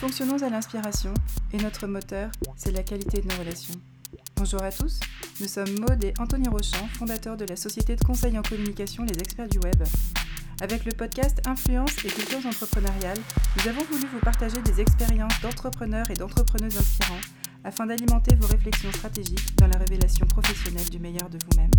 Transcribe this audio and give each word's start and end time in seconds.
fonctionnons 0.00 0.42
à 0.42 0.48
l'inspiration 0.48 1.12
et 1.52 1.58
notre 1.58 1.86
moteur, 1.86 2.30
c'est 2.56 2.70
la 2.70 2.82
qualité 2.82 3.20
de 3.20 3.28
nos 3.28 3.38
relations. 3.38 3.74
Bonjour 4.34 4.62
à 4.62 4.72
tous, 4.72 4.98
nous 5.42 5.46
sommes 5.46 5.78
Maude 5.78 6.02
et 6.02 6.14
Anthony 6.18 6.48
Rochant, 6.48 6.88
fondateurs 6.94 7.36
de 7.36 7.44
la 7.44 7.54
société 7.54 7.96
de 7.96 8.02
conseil 8.02 8.38
en 8.38 8.42
communication 8.42 9.04
Les 9.04 9.18
Experts 9.18 9.50
du 9.50 9.58
Web. 9.58 9.82
Avec 10.62 10.86
le 10.86 10.92
podcast 10.92 11.42
Influence 11.46 12.02
et 12.02 12.08
cultures 12.08 12.46
entrepreneuriales, 12.46 13.20
nous 13.58 13.68
avons 13.68 13.84
voulu 13.92 14.06
vous 14.10 14.20
partager 14.20 14.62
des 14.62 14.80
expériences 14.80 15.38
d'entrepreneurs 15.42 16.10
et 16.10 16.14
d'entrepreneuses 16.14 16.78
inspirants 16.78 17.20
afin 17.62 17.84
d'alimenter 17.84 18.34
vos 18.36 18.46
réflexions 18.46 18.92
stratégiques 18.92 19.54
dans 19.58 19.66
la 19.66 19.76
révélation 19.76 20.24
professionnelle 20.24 20.88
du 20.88 20.98
meilleur 20.98 21.28
de 21.28 21.36
vous-même. 21.44 21.70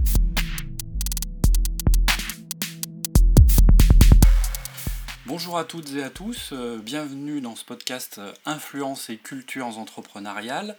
Bonjour 5.34 5.57
à 5.57 5.63
toutes 5.63 5.93
et 5.93 6.04
à 6.04 6.09
tous, 6.09 6.50
euh, 6.52 6.77
bienvenue 6.77 7.39
dans 7.39 7.55
ce 7.55 7.63
podcast 7.63 8.18
euh, 8.18 8.34
Influence 8.45 9.09
et 9.09 9.16
cultures 9.16 9.77
entrepreneuriales. 9.77 10.76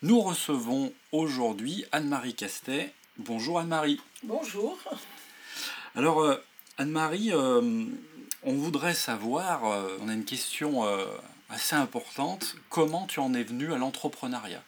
Nous 0.00 0.20
recevons 0.20 0.92
aujourd'hui 1.10 1.84
Anne-Marie 1.90 2.36
Castet. 2.36 2.92
Bonjour 3.18 3.58
Anne-Marie. 3.58 4.00
Bonjour. 4.22 4.78
Alors 5.96 6.20
euh, 6.20 6.36
Anne-Marie, 6.78 7.32
on 7.34 8.52
voudrait 8.52 8.94
savoir, 8.94 9.64
on 10.00 10.08
a 10.08 10.12
une 10.12 10.24
question 10.24 10.84
assez 11.50 11.74
importante, 11.74 12.54
comment 12.70 13.06
tu 13.06 13.18
en 13.18 13.34
es 13.34 13.42
venue 13.42 13.72
à 13.72 13.76
l'entrepreneuriat? 13.76 14.62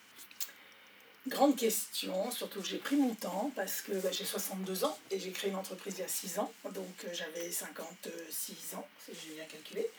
Grande 1.29 1.57
question, 1.57 2.31
surtout 2.31 2.63
que 2.63 2.67
j'ai 2.67 2.79
pris 2.79 2.97
mon 2.97 3.15
temps 3.15 3.53
parce 3.55 3.83
que 3.83 3.93
bah, 3.93 4.09
j'ai 4.11 4.25
62 4.25 4.85
ans 4.85 4.97
et 5.11 5.21
j'ai 5.21 5.31
créé 5.31 5.51
une 5.51 5.57
entreprise 5.57 5.97
il 5.99 6.01
y 6.01 6.05
a 6.05 6.09
6 6.09 6.39
ans, 6.39 6.51
donc 6.73 7.05
euh, 7.05 7.09
j'avais 7.13 7.51
56 7.51 8.75
ans, 8.77 8.87
si 9.05 9.13
j'ai 9.15 9.35
bien 9.35 9.45
calculé. 9.45 9.91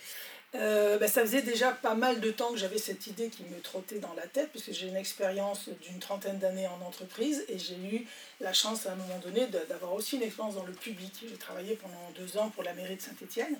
Euh, 0.56 0.98
bah, 0.98 1.08
ça 1.08 1.22
faisait 1.22 1.44
déjà 1.44 1.72
pas 1.72 1.94
mal 1.94 2.22
de 2.22 2.32
temps 2.32 2.52
que 2.52 2.58
j'avais 2.58 2.80
cette 2.80 3.06
idée 3.06 3.30
qui 3.30 3.44
me 3.44 3.60
trottait 3.62 4.00
dans 4.00 4.14
la 4.16 4.26
tête, 4.26 4.50
puisque 4.50 4.72
j'ai 4.72 4.88
une 4.88 4.96
expérience 4.96 5.70
d'une 5.84 6.00
trentaine 6.00 6.40
d'années 6.40 6.68
en 6.68 6.84
entreprise 6.84 7.46
et 7.50 7.60
j'ai 7.60 7.76
eu 7.76 8.08
la 8.42 8.52
chance 8.52 8.88
à 8.88 8.94
un 8.94 8.96
moment 8.96 9.20
donné 9.20 9.46
d'avoir 9.70 9.94
aussi 9.94 10.16
une 10.16 10.24
expérience 10.24 10.56
dans 10.56 10.64
le 10.64 10.74
public. 10.74 11.14
J'ai 11.22 11.38
travaillé 11.38 11.76
pendant 11.76 12.12
deux 12.18 12.38
ans 12.38 12.50
pour 12.50 12.64
la 12.64 12.74
mairie 12.74 12.96
de 12.96 13.02
Saint-Étienne. 13.02 13.60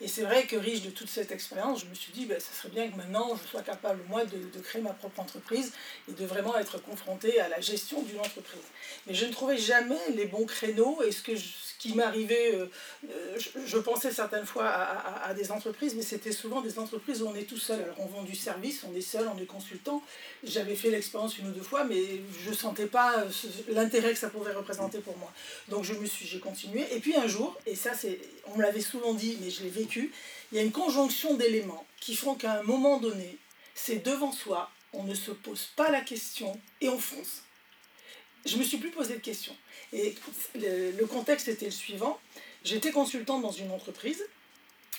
Et 0.00 0.08
c'est 0.08 0.22
vrai 0.22 0.46
que 0.46 0.56
riche 0.56 0.80
de 0.80 0.90
toute 0.90 1.10
cette 1.10 1.30
expérience, 1.30 1.80
je 1.80 1.86
me 1.86 1.94
suis 1.94 2.12
dit, 2.12 2.24
ben, 2.24 2.40
ça 2.40 2.54
serait 2.54 2.70
bien 2.70 2.90
que 2.90 2.96
maintenant 2.96 3.36
je 3.36 3.46
sois 3.46 3.62
capable, 3.62 4.00
moi, 4.08 4.24
de, 4.24 4.38
de, 4.38 4.60
créer 4.62 4.80
ma 4.80 4.94
propre 4.94 5.20
entreprise 5.20 5.72
et 6.08 6.12
de 6.12 6.24
vraiment 6.24 6.56
être 6.56 6.80
confronté 6.80 7.38
à 7.38 7.48
la 7.48 7.60
gestion 7.60 8.00
d'une 8.00 8.20
entreprise. 8.20 8.62
Mais 9.06 9.12
je 9.12 9.26
ne 9.26 9.32
trouvais 9.32 9.58
jamais 9.58 10.00
les 10.14 10.24
bons 10.24 10.46
créneaux 10.46 11.02
et 11.02 11.12
ce, 11.12 11.22
que 11.22 11.36
ce 11.36 11.69
qui 11.80 11.94
m'arrivait, 11.94 12.54
euh, 12.54 12.66
euh, 13.08 13.38
je, 13.66 13.78
pensais 13.78 14.12
certaines 14.12 14.44
fois 14.44 14.68
à, 14.68 15.32
des 15.32 15.50
entreprises, 15.50 15.94
mais 15.94 16.02
c'était 16.02 16.30
souvent 16.30 16.60
des 16.60 16.78
entreprises 16.78 17.22
où 17.22 17.26
on 17.26 17.34
est 17.34 17.44
tout 17.44 17.56
seul. 17.56 17.80
Alors 17.80 17.96
on 18.00 18.06
vend 18.06 18.22
du 18.22 18.36
service, 18.36 18.84
on 18.84 18.94
est 18.94 19.00
seul, 19.00 19.26
on 19.34 19.40
est 19.40 19.46
consultant. 19.46 20.02
J'avais 20.44 20.76
fait 20.76 20.90
l'expérience 20.90 21.38
une 21.38 21.48
ou 21.48 21.52
deux 21.52 21.62
fois, 21.62 21.84
mais 21.84 22.20
je 22.44 22.50
ne 22.50 22.54
sentais 22.54 22.84
pas 22.84 23.24
l'intérêt 23.68 24.12
que 24.12 24.18
ça 24.18 24.28
pouvait 24.28 24.52
représenter 24.52 24.98
pour 24.98 25.16
moi. 25.16 25.32
Donc 25.68 25.84
je 25.84 25.94
me 25.94 26.04
suis, 26.04 26.26
j'ai 26.26 26.38
continué. 26.38 26.86
Et 26.94 27.00
puis 27.00 27.16
un 27.16 27.26
jour, 27.26 27.58
et 27.64 27.74
ça 27.74 27.94
c'est, 27.94 28.20
on 28.48 28.58
me 28.58 28.62
l'avait 28.62 28.82
souvent 28.82 29.14
dit, 29.14 29.38
mais 29.40 29.48
je 29.48 29.62
l'ai 29.62 29.70
vécu, 29.70 30.12
il 30.52 30.58
y 30.58 30.60
a 30.60 30.62
une 30.62 30.72
conjonction 30.72 31.34
d'éléments 31.34 31.86
qui 31.98 32.14
font 32.14 32.34
qu'à 32.34 32.60
un 32.60 32.62
moment 32.62 32.98
donné, 32.98 33.38
c'est 33.74 34.04
devant 34.04 34.32
soi, 34.32 34.70
on 34.92 35.04
ne 35.04 35.14
se 35.14 35.30
pose 35.30 35.70
pas 35.76 35.90
la 35.90 36.02
question 36.02 36.60
et 36.82 36.90
on 36.90 36.98
fonce. 36.98 37.42
Je 38.46 38.56
me 38.56 38.62
suis 38.62 38.78
plus 38.78 38.90
posé 38.90 39.14
de 39.14 39.20
questions. 39.20 39.56
Et 39.92 40.14
le, 40.54 41.04
contexte 41.04 41.48
était 41.48 41.66
le 41.66 41.70
suivant. 41.70 42.18
J'étais 42.64 42.90
consultante 42.90 43.42
dans 43.42 43.52
une 43.52 43.70
entreprise 43.70 44.24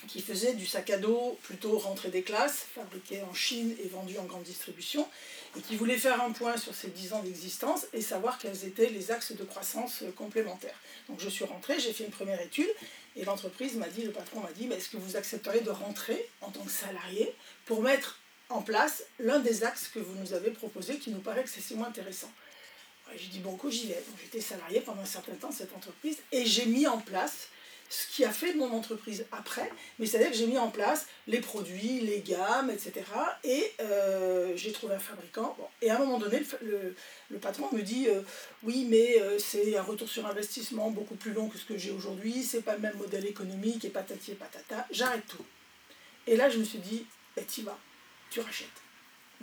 qui 0.07 0.21
faisait 0.21 0.53
du 0.53 0.65
sac 0.65 0.89
à 0.89 0.97
dos 0.97 1.37
plutôt 1.43 1.77
rentrée 1.77 2.09
des 2.09 2.23
classes, 2.23 2.65
fabriqué 2.73 3.21
en 3.21 3.33
Chine 3.33 3.75
et 3.83 3.87
vendu 3.87 4.17
en 4.17 4.23
grande 4.23 4.43
distribution, 4.43 5.07
et 5.55 5.61
qui 5.61 5.75
voulait 5.75 5.97
faire 5.97 6.23
un 6.23 6.31
point 6.31 6.57
sur 6.57 6.73
ces 6.73 6.87
10 6.87 7.13
ans 7.13 7.21
d'existence 7.21 7.85
et 7.93 8.01
savoir 8.01 8.39
quels 8.39 8.65
étaient 8.65 8.89
les 8.89 9.11
axes 9.11 9.33
de 9.33 9.43
croissance 9.43 10.03
complémentaires. 10.15 10.79
Donc 11.07 11.19
je 11.19 11.29
suis 11.29 11.45
rentrée, 11.45 11.79
j'ai 11.79 11.93
fait 11.93 12.03
une 12.03 12.11
première 12.11 12.41
étude, 12.41 12.69
et 13.15 13.25
l'entreprise 13.25 13.75
m'a 13.75 13.89
dit, 13.89 14.01
le 14.01 14.11
patron 14.11 14.39
m'a 14.39 14.51
dit, 14.53 14.67
est-ce 14.71 14.89
que 14.89 14.97
vous 14.97 15.17
accepteriez 15.17 15.61
de 15.61 15.69
rentrer 15.69 16.27
en 16.41 16.49
tant 16.49 16.63
que 16.63 16.71
salarié 16.71 17.31
pour 17.65 17.83
mettre 17.83 18.17
en 18.49 18.63
place 18.63 19.03
l'un 19.19 19.39
des 19.39 19.63
axes 19.63 19.87
que 19.93 19.99
vous 19.99 20.15
nous 20.15 20.33
avez 20.33 20.49
proposé 20.49 20.97
qui 20.97 21.11
nous 21.11 21.21
paraît 21.21 21.41
excessivement 21.41 21.85
intéressant? 21.85 22.31
J'ai 23.15 23.27
dit, 23.27 23.39
bon, 23.39 23.57
j'y 23.69 23.87
vais. 23.87 24.03
J'étais 24.21 24.41
salarié 24.41 24.81
pendant 24.81 25.01
un 25.01 25.05
certain 25.05 25.33
temps 25.33 25.49
de 25.49 25.53
cette 25.53 25.75
entreprise, 25.75 26.17
et 26.31 26.45
j'ai 26.45 26.65
mis 26.65 26.87
en 26.87 26.99
place 26.99 27.47
ce 27.91 28.07
qui 28.07 28.23
a 28.23 28.31
fait 28.31 28.53
mon 28.53 28.71
entreprise 28.71 29.25
après, 29.33 29.69
mais 29.99 30.05
c'est-à-dire 30.05 30.31
que 30.31 30.37
j'ai 30.37 30.47
mis 30.47 30.57
en 30.57 30.69
place 30.69 31.07
les 31.27 31.41
produits, 31.41 31.99
les 31.99 32.21
gammes, 32.21 32.69
etc. 32.69 33.03
Et 33.43 33.69
euh, 33.81 34.55
j'ai 34.55 34.71
trouvé 34.71 34.95
un 34.95 34.99
fabricant. 34.99 35.57
et 35.81 35.89
à 35.89 35.97
un 35.97 35.99
moment 35.99 36.17
donné, 36.17 36.41
le, 36.61 37.37
patron 37.39 37.67
me 37.73 37.81
dit 37.81 38.07
euh, 38.07 38.21
Oui, 38.63 38.87
mais 38.89 39.19
euh, 39.19 39.37
c'est 39.39 39.75
un 39.75 39.83
retour 39.83 40.07
sur 40.07 40.25
investissement 40.25 40.89
beaucoup 40.89 41.15
plus 41.15 41.33
long 41.33 41.49
que 41.49 41.57
ce 41.57 41.65
que 41.65 41.77
j'ai 41.77 41.91
aujourd'hui, 41.91 42.43
c'est 42.43 42.61
pas 42.61 42.75
le 42.75 42.79
même 42.79 42.95
modèle 42.95 43.25
économique, 43.25 43.83
et 43.83 43.89
patati 43.89 44.31
et 44.31 44.35
patata, 44.35 44.87
j'arrête 44.89 45.27
tout. 45.27 45.45
Et 46.27 46.37
là, 46.37 46.49
je 46.49 46.59
me 46.59 46.63
suis 46.63 46.79
dit 46.79 47.05
tu 47.35 47.45
tu 47.45 47.61
vas, 47.63 47.77
tu 48.29 48.39
rachètes. 48.39 48.69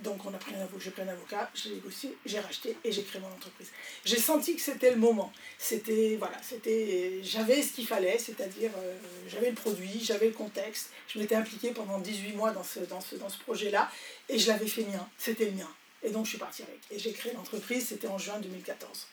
Donc 0.03 0.25
on 0.25 0.35
a 0.35 0.39
pris 0.39 0.55
un 0.55 0.61
avocat, 0.61 0.79
j'ai 0.85 0.91
pris 0.91 1.03
un 1.03 1.09
avocat, 1.09 1.51
j'ai 1.55 1.71
négocié, 1.71 2.17
j'ai 2.25 2.41
racheté 2.41 2.77
et 2.85 2.93
j'ai 2.93 3.03
créé 3.03 3.21
mon 3.21 3.29
entreprise. 3.29 3.69
J'ai 4.05 4.19
senti 4.19 4.57
que 4.57 4.63
c'était 4.63 4.91
le 4.91 4.97
moment. 4.97 5.33
C'était 5.59 6.17
voilà, 6.19 6.37
c'était 6.43 7.21
j'avais 7.23 7.63
ce 7.63 7.73
qu'il 7.73 7.87
fallait, 7.87 8.19
c'est-à-dire 8.19 8.71
euh, 8.79 8.97
j'avais 9.29 9.51
le 9.51 9.57
produit, 9.57 10.01
j'avais 10.03 10.27
le 10.27 10.33
contexte. 10.33 10.91
Je 11.09 11.19
m'étais 11.19 11.35
impliquée 11.35 11.71
pendant 11.71 11.99
18 11.99 12.33
mois 12.35 12.53
dans 12.53 12.65
ce, 12.65 12.81
dans 12.81 13.01
ce, 13.01 13.17
dans 13.17 13.29
ce 13.29 13.39
projet-là 13.39 13.91
et 14.29 14.39
je 14.39 14.49
l'avais 14.49 14.69
fait 14.69 14.85
mien. 14.85 15.09
C'était 15.19 15.47
le 15.47 15.53
mien. 15.53 15.71
Et 16.03 16.11
donc 16.11 16.25
je 16.25 16.31
suis 16.31 16.39
partie 16.39 16.63
avec. 16.63 16.79
Et 16.91 16.99
j'ai 16.99 17.13
créé 17.13 17.33
l'entreprise, 17.33 17.89
c'était 17.89 18.09
en 18.09 18.19
juin 18.19 18.39
2014. 18.41 19.07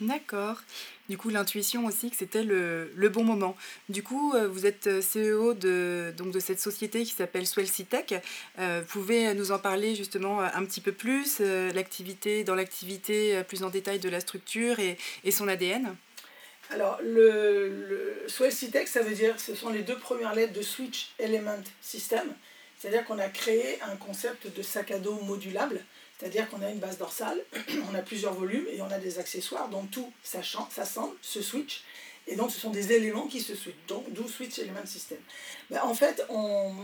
D'accord. 0.00 0.62
Du 1.08 1.18
coup, 1.18 1.28
l'intuition 1.28 1.86
aussi 1.86 2.10
que 2.10 2.16
c'était 2.16 2.44
le, 2.44 2.92
le, 2.94 3.08
bon 3.08 3.24
moment. 3.24 3.56
Du 3.88 4.02
coup, 4.02 4.32
euh, 4.34 4.46
vous 4.46 4.64
êtes 4.64 4.86
euh, 4.86 5.00
CEO 5.00 5.54
de, 5.54 6.12
donc 6.16 6.30
de 6.30 6.38
cette 6.38 6.60
société 6.60 7.02
qui 7.02 7.12
s'appelle 7.12 7.46
Swellcitech. 7.46 8.14
Euh, 8.58 8.82
vous 8.82 8.92
pouvez 9.00 9.34
nous 9.34 9.50
en 9.50 9.58
parler 9.58 9.96
justement 9.96 10.40
un 10.40 10.64
petit 10.64 10.80
peu 10.80 10.92
plus, 10.92 11.40
l'activité, 11.40 12.44
dans 12.44 12.54
l'activité 12.54 13.42
plus 13.48 13.64
en 13.64 13.70
détail 13.70 13.98
de 13.98 14.08
la 14.08 14.20
structure 14.20 14.78
et, 14.78 14.96
et 15.24 15.30
son 15.30 15.48
ADN 15.48 15.94
alors, 16.70 16.98
le, 17.02 17.68
le 17.88 18.26
ça 18.28 19.02
veut 19.02 19.14
dire, 19.14 19.40
ce 19.40 19.54
sont 19.54 19.70
les 19.70 19.80
deux 19.80 19.96
premières 19.96 20.34
lettres 20.34 20.52
de 20.52 20.60
Switch 20.60 21.14
Element 21.18 21.64
System. 21.80 22.34
C'est-à-dire 22.78 23.06
qu'on 23.06 23.18
a 23.18 23.28
créé 23.28 23.80
un 23.80 23.96
concept 23.96 24.54
de 24.54 24.62
sac 24.62 24.90
à 24.90 24.98
dos 24.98 25.18
modulable 25.22 25.80
c'est-à-dire 26.18 26.48
qu'on 26.48 26.62
a 26.62 26.70
une 26.70 26.78
base 26.78 26.98
dorsale, 26.98 27.40
on 27.90 27.94
a 27.94 28.02
plusieurs 28.02 28.34
volumes 28.34 28.66
et 28.72 28.82
on 28.82 28.90
a 28.90 28.98
des 28.98 29.18
accessoires, 29.18 29.68
dont 29.68 29.86
tout 29.86 30.12
s'assemble, 30.22 31.14
se 31.22 31.42
switch. 31.42 31.82
Et 32.30 32.36
donc, 32.36 32.50
ce 32.50 32.60
sont 32.60 32.70
des 32.70 32.92
éléments 32.92 33.26
qui 33.26 33.40
se 33.40 33.54
switchent, 33.54 33.86
donc 33.86 34.12
d'où 34.12 34.28
Switch 34.28 34.58
Element 34.58 34.84
System. 34.84 35.16
Ben, 35.70 35.80
en 35.82 35.94
fait, 35.94 36.22
on, 36.28 36.74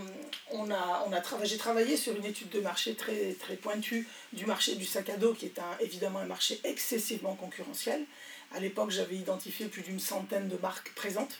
a, 0.70 1.06
j'ai 1.42 1.58
travaillé 1.58 1.98
sur 1.98 2.16
une 2.16 2.24
étude 2.24 2.48
de 2.48 2.60
marché 2.60 2.94
très, 2.94 3.34
pointue 3.60 4.08
du 4.32 4.46
marché 4.46 4.76
du 4.76 4.86
sac 4.86 5.10
à 5.10 5.18
dos, 5.18 5.34
qui 5.34 5.46
est 5.46 5.60
évidemment 5.80 6.20
un 6.20 6.26
marché 6.26 6.60
excessivement 6.64 7.34
concurrentiel. 7.34 8.06
À 8.54 8.60
l'époque, 8.60 8.90
j'avais 8.90 9.16
identifié 9.16 9.66
plus 9.66 9.82
d'une 9.82 10.00
centaine 10.00 10.48
de 10.48 10.56
marques 10.56 10.94
présentes 10.94 11.38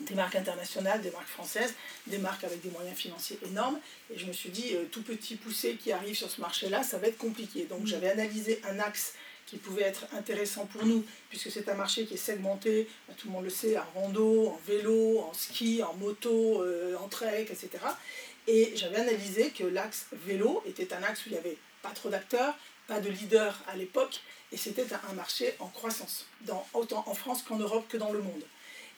des 0.00 0.14
marques 0.14 0.36
internationales, 0.36 1.00
des 1.00 1.10
marques 1.10 1.28
françaises, 1.28 1.74
des 2.06 2.18
marques 2.18 2.44
avec 2.44 2.60
des 2.60 2.70
moyens 2.70 2.96
financiers 2.96 3.38
énormes. 3.46 3.78
Et 4.12 4.18
je 4.18 4.26
me 4.26 4.32
suis 4.32 4.50
dit, 4.50 4.74
euh, 4.74 4.84
tout 4.90 5.02
petit 5.02 5.36
poussé 5.36 5.76
qui 5.76 5.92
arrive 5.92 6.14
sur 6.14 6.30
ce 6.30 6.40
marché-là, 6.40 6.82
ça 6.82 6.98
va 6.98 7.08
être 7.08 7.18
compliqué. 7.18 7.64
Donc 7.64 7.82
mm. 7.82 7.86
j'avais 7.86 8.10
analysé 8.10 8.60
un 8.68 8.78
axe 8.78 9.14
qui 9.46 9.56
pouvait 9.58 9.82
être 9.82 10.06
intéressant 10.12 10.66
pour 10.66 10.84
nous, 10.84 11.04
puisque 11.30 11.50
c'est 11.50 11.68
un 11.68 11.74
marché 11.74 12.04
qui 12.04 12.14
est 12.14 12.18
segmenté, 12.18 12.88
bah, 13.06 13.14
tout 13.16 13.28
le 13.28 13.32
monde 13.32 13.44
le 13.44 13.50
sait, 13.50 13.78
en 13.78 13.84
rando, 13.94 14.48
en 14.48 14.60
vélo, 14.66 15.20
en 15.20 15.32
ski, 15.32 15.82
en 15.82 15.94
moto, 15.94 16.62
euh, 16.62 16.96
en 16.96 17.08
trek, 17.08 17.42
etc. 17.42 17.68
Et 18.48 18.72
j'avais 18.76 18.96
analysé 18.96 19.50
que 19.50 19.64
l'axe 19.64 20.06
vélo 20.12 20.62
était 20.66 20.92
un 20.92 21.02
axe 21.02 21.24
où 21.24 21.28
il 21.28 21.32
n'y 21.32 21.38
avait 21.38 21.56
pas 21.82 21.90
trop 21.90 22.08
d'acteurs, 22.08 22.56
pas 22.88 23.00
de 23.00 23.08
leaders 23.08 23.60
à 23.68 23.76
l'époque, 23.76 24.20
et 24.52 24.56
c'était 24.56 24.86
un 25.08 25.12
marché 25.14 25.54
en 25.58 25.68
croissance, 25.68 26.26
dans, 26.42 26.66
autant 26.72 27.04
en 27.06 27.14
France 27.14 27.42
qu'en 27.42 27.56
Europe 27.56 27.86
que 27.88 27.96
dans 27.96 28.12
le 28.12 28.20
monde. 28.20 28.42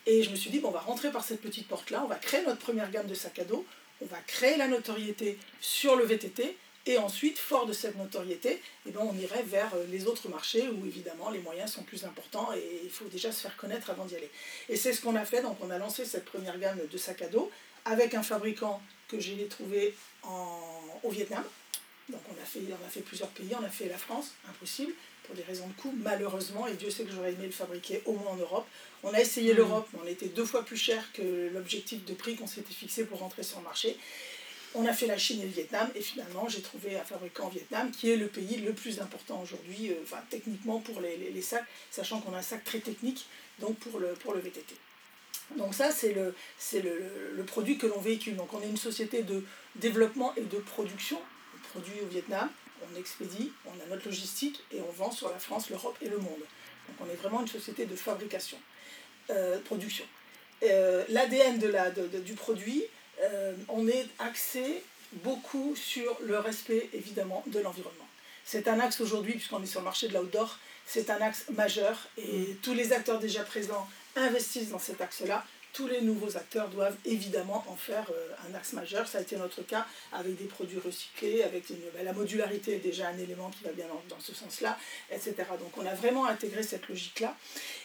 Et 0.09 0.23
je 0.23 0.31
me 0.31 0.37
suis 0.37 0.49
dit, 0.49 0.59
on 0.65 0.71
va 0.71 0.81
rentrer 0.81 1.11
par 1.11 1.23
cette 1.23 1.43
petite 1.43 1.69
porte-là, 1.69 2.03
on 2.03 2.09
va 2.09 2.17
créer 2.17 2.43
notre 2.43 2.61
première 2.61 2.91
gamme 2.91 3.07
de 3.07 3.13
sacs 3.15 3.39
à 3.41 3.45
dos, 3.45 3.67
on 4.01 4.07
va 4.07 4.17
créer 4.27 4.57
la 4.57 4.67
notoriété 4.67 5.39
sur 5.61 5.97
le 5.97 6.05
VTT, 6.07 6.57
et 6.87 6.97
ensuite, 6.97 7.39
fort 7.39 7.67
de 7.67 7.75
cette 7.75 7.99
notoriété, 7.99 8.63
eh 8.87 8.91
ben, 8.91 9.01
on 9.03 9.15
irait 9.19 9.43
vers 9.43 9.75
euh, 9.75 9.85
les 9.91 10.07
autres 10.07 10.31
marchés 10.31 10.67
où 10.67 10.87
évidemment 10.87 11.29
les 11.29 11.41
moyens 11.41 11.73
sont 11.73 11.83
plus 11.83 12.07
importants 12.07 12.49
et 12.55 12.81
il 12.83 12.89
faut 12.89 13.05
déjà 13.05 13.31
se 13.31 13.43
faire 13.43 13.55
connaître 13.59 13.91
avant 13.91 14.07
d'y 14.07 14.17
aller. 14.17 14.31
Et 14.71 14.77
c'est 14.77 14.95
ce 14.95 15.03
qu'on 15.03 15.15
a 15.15 15.27
fait, 15.27 15.43
donc 15.43 15.59
on 15.61 15.69
a 15.69 15.77
lancé 15.77 16.07
cette 16.07 16.25
première 16.25 16.59
gamme 16.59 16.81
de 16.91 16.97
sacs 16.97 17.21
à 17.21 17.29
dos 17.29 17.51
avec 17.85 18.15
un 18.15 18.23
fabricant 18.23 18.81
que 19.09 19.21
j'ai 19.21 19.47
trouvé 19.49 19.95
au 21.03 21.11
Vietnam. 21.11 21.45
Donc 22.11 22.21
on 22.31 22.43
a, 22.43 22.45
fait, 22.45 22.61
on 22.71 22.87
a 22.87 22.89
fait 22.89 23.01
plusieurs 23.01 23.29
pays, 23.31 23.51
on 23.59 23.65
a 23.65 23.69
fait 23.69 23.89
la 23.89 23.99
France, 23.99 24.33
impossible 24.49 24.93
pour 25.25 25.37
des 25.37 25.43
raisons 25.43 25.67
de 25.69 25.75
coût, 25.75 25.95
malheureusement, 25.99 26.67
et 26.67 26.75
Dieu 26.75 26.89
sait 26.91 27.05
que 27.05 27.13
j'aurais 27.13 27.33
aimé 27.35 27.45
le 27.47 27.53
fabriquer 27.53 28.03
au 28.07 28.15
moins 28.15 28.33
en 28.33 28.37
Europe. 28.37 28.67
On 29.03 29.13
a 29.13 29.21
essayé 29.21 29.53
mm. 29.53 29.57
l'Europe, 29.57 29.89
mais 29.93 29.99
on 30.03 30.07
était 30.07 30.29
deux 30.29 30.47
fois 30.47 30.65
plus 30.65 30.79
cher 30.79 31.05
que 31.13 31.51
l'objectif 31.53 32.05
de 32.07 32.15
prix 32.15 32.35
qu'on 32.35 32.47
s'était 32.47 32.73
fixé 32.73 33.05
pour 33.05 33.19
rentrer 33.19 33.43
sur 33.43 33.59
le 33.59 33.65
marché. 33.65 33.97
On 34.75 34.87
a 34.87 34.93
fait 34.93 35.07
la 35.07 35.19
Chine 35.19 35.41
et 35.43 35.45
le 35.45 35.51
Vietnam, 35.51 35.91
et 35.95 36.01
finalement, 36.01 36.49
j'ai 36.49 36.63
trouvé 36.63 36.97
un 36.99 37.05
fabricant 37.05 37.49
au 37.49 37.51
Vietnam 37.51 37.91
qui 37.91 38.11
est 38.11 38.17
le 38.17 38.27
pays 38.27 38.57
le 38.57 38.73
plus 38.73 39.01
important 39.01 39.41
aujourd'hui, 39.43 39.93
enfin, 40.03 40.19
techniquement 40.31 40.81
pour 40.81 41.01
les, 41.01 41.17
les, 41.17 41.43
sacs, 41.43 41.65
sachant 41.91 42.21
qu'on 42.21 42.35
a 42.35 42.39
un 42.39 42.43
sac 42.43 42.65
très 42.65 42.81
technique, 42.81 43.27
donc 43.61 43.77
pour 43.79 43.99
le, 43.99 44.09
pour 44.15 44.33
le 44.33 44.41
VTT. 44.41 44.75
Donc 45.57 45.75
ça, 45.75 45.91
c'est 45.91 46.13
le, 46.13 46.35
le, 46.75 47.35
le, 47.37 47.45
produit 47.45 47.79
que 47.79 47.87
l'on 47.87 48.01
véhicule. 48.01 48.37
Donc 48.37 48.53
on 48.53 48.61
est 48.61 48.69
une 48.69 48.77
société 48.77 49.23
de 49.23 49.43
développement 49.77 50.35
et 50.37 50.43
de 50.43 50.59
production. 50.59 51.19
Produit 51.73 52.01
au 52.03 52.07
Vietnam, 52.07 52.49
on 52.83 52.99
expédie, 52.99 53.53
on 53.67 53.73
a 53.85 53.87
notre 53.89 54.07
logistique 54.07 54.63
et 54.73 54.81
on 54.81 54.93
vend 54.93 55.11
sur 55.11 55.29
la 55.29 55.39
France, 55.39 55.71
l'Europe 55.71 55.97
et 56.01 56.09
le 56.09 56.19
monde. 56.19 56.41
Donc 56.89 56.97
on 57.01 57.11
est 57.11 57.17
vraiment 57.17 57.41
une 57.41 57.49
société 57.49 57.87
de 57.87 57.97
fabrication, 57.97 58.59
euh, 59.31 59.59
production. 59.61 60.05
Euh, 60.63 61.05
L'ADN 61.09 61.59
de 61.59 61.69
la, 61.69 61.91
de, 61.91 62.07
du 62.19 62.35
produit, 62.35 62.85
euh, 63.23 63.55
on 63.69 63.87
est 63.87 64.07
axé 64.19 64.83
beaucoup 65.25 65.75
sur 65.77 66.17
le 66.23 66.39
respect 66.39 66.89
évidemment 66.93 67.45
de 67.47 67.61
l'environnement. 67.61 68.09
C'est 68.45 68.69
un 68.69 68.81
axe 68.81 69.01
aujourd'hui, 69.01 69.33
puisqu'on 69.33 69.63
est 69.63 69.67
sur 69.67 69.81
le 69.81 69.85
marché 69.85 70.09
de 70.09 70.15
l'outdoor, 70.15 70.59
c'est 70.87 71.11
un 71.11 71.21
axe 71.21 71.45
majeur 71.51 72.09
et 72.17 72.39
mm. 72.39 72.57
tous 72.63 72.75
les 72.75 72.93
acteurs 72.93 73.19
déjà 73.19 73.45
présents 73.45 73.87
investissent 74.17 74.71
dans 74.71 74.79
cet 74.79 75.01
axe-là. 75.01 75.45
Tous 75.73 75.87
les 75.87 76.01
nouveaux 76.01 76.37
acteurs 76.37 76.69
doivent 76.69 76.97
évidemment 77.05 77.65
en 77.69 77.77
faire 77.77 78.11
euh, 78.11 78.51
un 78.51 78.55
axe 78.55 78.73
majeur. 78.73 79.07
Ça 79.07 79.19
a 79.19 79.21
été 79.21 79.37
notre 79.37 79.63
cas 79.63 79.87
avec 80.13 80.37
des 80.37 80.47
produits 80.47 80.79
recyclés, 80.79 81.43
avec 81.43 81.65
ben, 81.69 82.05
la 82.05 82.13
modularité 82.13 82.77
est 82.77 82.81
déjà 82.81 83.09
un 83.09 83.19
élément 83.19 83.51
qui 83.51 83.65
va 83.65 83.73
bien 83.73 83.87
dans, 84.09 84.21
ce 84.21 84.35
sens-là, 84.35 84.79
etc. 85.11 85.35
Donc 85.59 85.77
on 85.77 85.87
a 85.87 85.95
vraiment 85.95 86.27
intégré 86.27 86.63
cette 86.63 86.89
logique-là. 86.89 87.37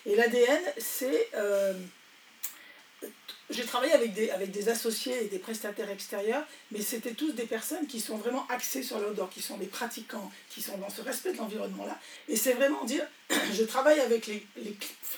Et 0.05 0.15
l'ADN, 0.15 0.61
c'est... 0.77 1.29
Euh, 1.35 1.73
j'ai 3.49 3.65
travaillé 3.65 3.93
avec 3.93 4.13
des, 4.13 4.29
avec 4.31 4.51
des 4.51 4.69
associés 4.69 5.25
et 5.25 5.27
des 5.27 5.39
prestataires 5.39 5.89
extérieurs, 5.89 6.45
mais 6.71 6.81
c'était 6.81 7.13
tous 7.13 7.33
des 7.33 7.45
personnes 7.45 7.87
qui 7.87 7.99
sont 7.99 8.17
vraiment 8.17 8.45
axées 8.49 8.83
sur 8.83 8.99
l'odeur, 8.99 9.29
qui 9.29 9.41
sont 9.41 9.57
des 9.57 9.67
pratiquants, 9.67 10.31
qui 10.49 10.61
sont 10.61 10.77
dans 10.77 10.89
ce 10.89 11.01
respect 11.01 11.33
de 11.33 11.37
l'environnement-là. 11.37 11.99
Et 12.27 12.35
c'est 12.35 12.53
vraiment 12.53 12.83
dire, 12.85 13.05
je 13.53 13.63
travaille 13.63 13.99
avec 13.99 14.27
les, 14.27 14.45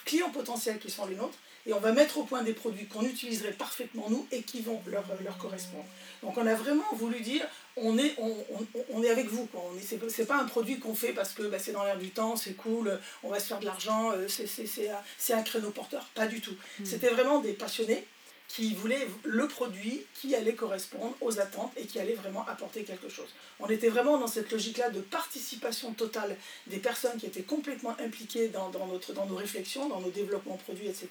clients 0.06 0.30
potentiels 0.30 0.80
qui 0.80 0.92
sont 0.92 1.06
les 1.06 1.16
nôtres, 1.16 1.38
et 1.66 1.74
on 1.74 1.80
va 1.80 1.92
mettre 1.92 2.18
au 2.18 2.24
point 2.24 2.44
des 2.44 2.54
produits 2.54 2.86
qu'on 2.86 3.04
utiliserait 3.04 3.52
parfaitement 3.52 4.10
nous 4.10 4.28
et 4.32 4.44
qui 4.44 4.62
vont 4.62 4.82
leur, 4.86 5.04
leur 5.24 5.38
correspondre. 5.38 5.86
Donc 6.22 6.38
on 6.38 6.46
a 6.46 6.54
vraiment 6.54 6.84
voulu 6.94 7.22
dire, 7.22 7.46
on 7.76 7.98
est, 7.98 8.14
on, 8.18 8.36
on, 8.54 8.66
on 8.94 9.04
est 9.04 9.10
avec 9.10 9.28
vous. 9.28 9.48
Ce 9.82 10.22
n'est 10.22 10.28
pas 10.28 10.38
un 10.38 10.46
produit 10.46 10.80
qu'on 10.80 10.96
fait 10.96 11.14
parce 11.14 11.34
que 11.34 11.44
bah, 11.44 11.58
c'est 11.60 11.72
dans 11.72 11.84
l'air 11.84 11.98
du 11.98 12.10
temps, 12.10 12.36
c'est 12.36 12.54
cool, 12.54 13.00
on 13.24 13.30
va 13.30 13.40
se 13.40 13.48
faire 13.48 13.60
de 13.60 13.66
l'argent, 13.66 14.12
euh, 14.12 14.28
c'est 14.28 15.34
un 15.34 15.44
créneau 15.44 15.72
porteur. 15.72 16.06
Pas 16.16 16.28
du 16.28 16.42
tout. 16.42 16.56
Hmm. 16.80 16.86
C'était 16.86 17.10
vraiment 17.10 17.40
des 17.40 17.54
passionnés 17.54 18.06
qui 18.48 18.74
voulait 18.74 19.08
le 19.24 19.48
produit 19.48 20.06
qui 20.14 20.36
allait 20.36 20.54
correspondre 20.54 21.16
aux 21.22 21.40
attentes 21.40 21.74
et 21.78 21.86
qui 21.86 22.00
allait 22.00 22.14
vraiment 22.14 22.48
apporter 22.48 22.84
quelque 22.84 23.10
chose. 23.10 23.30
On 23.60 23.68
était 23.68 23.90
vraiment 23.90 24.18
dans 24.18 24.28
cette 24.28 24.52
logique-là 24.52 24.90
de 24.90 25.02
participation 25.02 25.94
totale 25.94 26.38
des 26.68 26.78
personnes 26.78 27.18
qui 27.18 27.26
étaient 27.26 27.44
complètement 27.44 27.96
impliquées 28.00 28.50
dans, 28.50 28.70
notre, 28.88 29.14
dans 29.14 29.26
nos 29.26 29.36
réflexions, 29.36 29.90
dans 29.90 30.00
nos 30.00 30.12
développements 30.12 30.58
produits, 30.58 30.88
etc. 30.88 31.10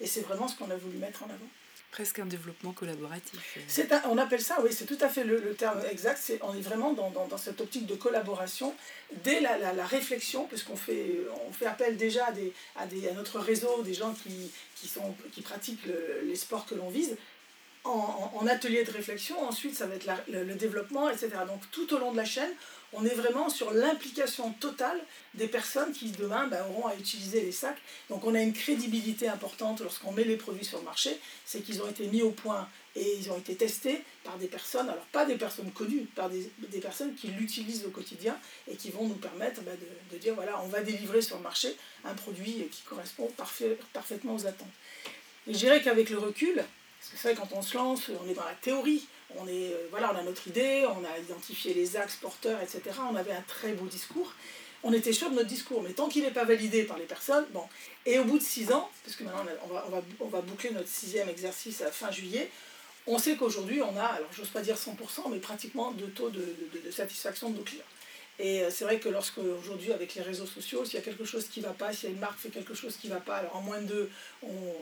Et 0.00 0.06
c'est 0.06 0.22
vraiment 0.22 0.48
ce 0.48 0.56
qu'on 0.56 0.70
a 0.70 0.76
voulu 0.76 0.98
mettre 0.98 1.22
en 1.22 1.26
avant. 1.26 1.48
Presque 1.96 2.18
un 2.18 2.26
développement 2.26 2.72
collaboratif. 2.72 3.56
C'est 3.68 3.90
on 4.10 4.18
appelle 4.18 4.42
ça, 4.42 4.58
oui, 4.62 4.68
c'est 4.70 4.84
tout 4.84 4.98
à 5.00 5.08
fait 5.08 5.24
le, 5.24 5.54
terme 5.54 5.80
exact. 5.90 6.18
C'est, 6.22 6.38
on 6.42 6.54
est 6.54 6.60
vraiment 6.60 6.92
dans, 6.92 7.08
dans, 7.10 7.38
cette 7.38 7.58
optique 7.62 7.86
de 7.86 7.94
collaboration 7.94 8.74
dès 9.24 9.40
la, 9.40 9.56
la, 9.56 9.72
la 9.72 9.86
réflexion, 9.86 10.44
puisqu'on 10.44 10.76
fait, 10.76 11.22
on 11.48 11.52
fait 11.54 11.64
appel 11.64 11.96
déjà 11.96 12.26
à, 12.26 12.32
des, 12.32 12.52
à, 12.76 12.84
des, 12.84 13.08
à 13.08 13.14
notre 13.14 13.40
réseau, 13.40 13.82
des 13.82 13.94
gens 13.94 14.12
qui, 14.12 14.52
qui, 14.74 14.88
sont, 14.88 15.14
qui 15.32 15.40
pratiquent 15.40 15.86
les 16.22 16.36
sports 16.36 16.66
que 16.66 16.74
l'on 16.74 16.90
vise, 16.90 17.16
en, 17.86 18.46
atelier 18.46 18.84
de 18.84 18.90
réflexion. 18.90 19.40
Ensuite, 19.42 19.74
ça 19.76 19.86
va 19.86 19.94
être 19.94 20.06
le, 20.28 20.54
développement, 20.54 21.08
etc. 21.10 21.30
Donc 21.46 21.60
tout 21.70 21.92
au 21.94 21.98
long 21.98 22.12
de 22.12 22.16
la 22.16 22.24
chaîne, 22.24 22.50
on 22.92 23.04
est 23.04 23.14
vraiment 23.14 23.48
sur 23.48 23.72
l'implication 23.72 24.52
totale 24.52 24.98
des 25.34 25.48
personnes 25.48 25.92
qui 25.92 26.10
demain 26.10 26.46
ben, 26.46 26.64
auront 26.70 26.86
à 26.86 26.94
utiliser 26.94 27.40
les 27.40 27.52
sacs. 27.52 27.78
Donc 28.08 28.24
on 28.24 28.34
a 28.34 28.40
une 28.40 28.52
crédibilité 28.52 29.28
importante 29.28 29.80
lorsqu'on 29.80 30.12
met 30.12 30.24
les 30.24 30.36
produits 30.36 30.64
sur 30.64 30.78
le 30.78 30.84
marché, 30.84 31.18
c'est 31.44 31.60
qu'ils 31.60 31.82
ont 31.82 31.88
été 31.88 32.06
mis 32.06 32.22
au 32.22 32.30
point 32.30 32.68
et 32.94 33.16
ils 33.18 33.30
ont 33.30 33.36
été 33.36 33.54
testés 33.56 34.02
par 34.24 34.38
des 34.38 34.46
personnes, 34.46 34.88
alors 34.88 35.04
pas 35.06 35.26
des 35.26 35.36
personnes 35.36 35.70
connues, 35.72 36.06
par 36.14 36.30
des, 36.30 36.50
personnes 36.80 37.14
qui 37.14 37.28
l'utilisent 37.28 37.84
au 37.84 37.90
quotidien 37.90 38.36
et 38.70 38.76
qui 38.76 38.90
vont 38.90 39.06
nous 39.06 39.16
permettre 39.16 39.60
ben, 39.62 39.76
de, 40.12 40.18
dire 40.18 40.34
voilà, 40.34 40.60
on 40.62 40.68
va 40.68 40.82
délivrer 40.82 41.20
sur 41.20 41.36
le 41.36 41.42
marché 41.42 41.76
un 42.04 42.14
produit 42.14 42.68
qui 42.70 42.82
correspond 42.82 43.26
parfait, 43.36 43.78
parfaitement 43.92 44.34
aux 44.34 44.46
attentes. 44.46 44.66
Et 45.46 45.52
je 45.52 45.58
dirais 45.58 45.82
qu'avec 45.82 46.10
le 46.10 46.18
recul, 46.18 46.64
c'est 47.14 47.28
vrai 47.28 47.34
quand 47.34 47.56
on 47.56 47.62
se 47.62 47.76
lance, 47.76 48.10
on 48.24 48.28
est 48.28 48.34
dans 48.34 48.44
la 48.44 48.54
théorie, 48.54 49.06
on, 49.36 49.46
est, 49.46 49.72
euh, 49.72 49.88
voilà, 49.90 50.12
on 50.14 50.18
a 50.18 50.22
notre 50.22 50.46
idée, 50.48 50.86
on 50.86 51.04
a 51.04 51.18
identifié 51.18 51.74
les 51.74 51.96
axes 51.96 52.16
porteurs, 52.16 52.60
etc. 52.60 52.82
On 53.10 53.16
avait 53.16 53.32
un 53.32 53.42
très 53.42 53.72
beau 53.72 53.86
discours. 53.86 54.32
On 54.82 54.92
était 54.92 55.12
sûr 55.12 55.30
de 55.30 55.34
notre 55.34 55.48
discours, 55.48 55.82
mais 55.82 55.90
tant 55.90 56.08
qu'il 56.08 56.22
n'est 56.22 56.30
pas 56.30 56.44
validé 56.44 56.84
par 56.84 56.98
les 56.98 57.06
personnes, 57.06 57.46
bon. 57.52 57.64
Et 58.04 58.18
au 58.18 58.24
bout 58.24 58.38
de 58.38 58.42
six 58.42 58.70
ans, 58.72 58.88
parce 59.04 59.16
que 59.16 59.24
maintenant 59.24 59.44
on, 59.68 59.72
va, 59.72 59.84
on, 59.86 59.90
va, 59.90 60.02
on 60.20 60.28
va 60.28 60.40
boucler 60.42 60.70
notre 60.70 60.88
sixième 60.88 61.28
exercice 61.28 61.80
à 61.80 61.90
fin 61.90 62.10
juillet, 62.10 62.50
on 63.06 63.18
sait 63.18 63.36
qu'aujourd'hui 63.36 63.82
on 63.82 63.96
a, 63.96 64.04
alors 64.04 64.28
j'ose 64.32 64.48
pas 64.48 64.60
dire 64.60 64.76
100%, 64.76 65.30
mais 65.30 65.38
pratiquement 65.38 65.92
de 65.92 66.06
taux 66.06 66.30
de, 66.30 66.54
de, 66.84 66.90
satisfaction 66.90 67.50
de 67.50 67.58
nos 67.58 67.62
clients. 67.62 67.82
Et 68.38 68.60
euh, 68.60 68.70
c'est 68.70 68.84
vrai 68.84 68.98
que 68.98 69.08
lorsque 69.08 69.38
aujourd'hui 69.38 69.92
avec 69.92 70.14
les 70.14 70.22
réseaux 70.22 70.46
sociaux, 70.46 70.84
s'il 70.84 70.94
y 70.94 70.98
a 70.98 71.04
quelque 71.04 71.24
chose 71.24 71.46
qui 71.48 71.60
ne 71.60 71.66
va 71.66 71.72
pas, 71.72 71.92
si 71.92 72.06
une 72.06 72.18
marque 72.18 72.38
fait 72.38 72.50
quelque 72.50 72.74
chose 72.74 72.96
qui 72.96 73.08
ne 73.08 73.14
va 73.14 73.20
pas, 73.20 73.36
alors 73.36 73.56
en 73.56 73.62
moins 73.62 73.80
de 73.80 73.86
deux, 73.86 74.10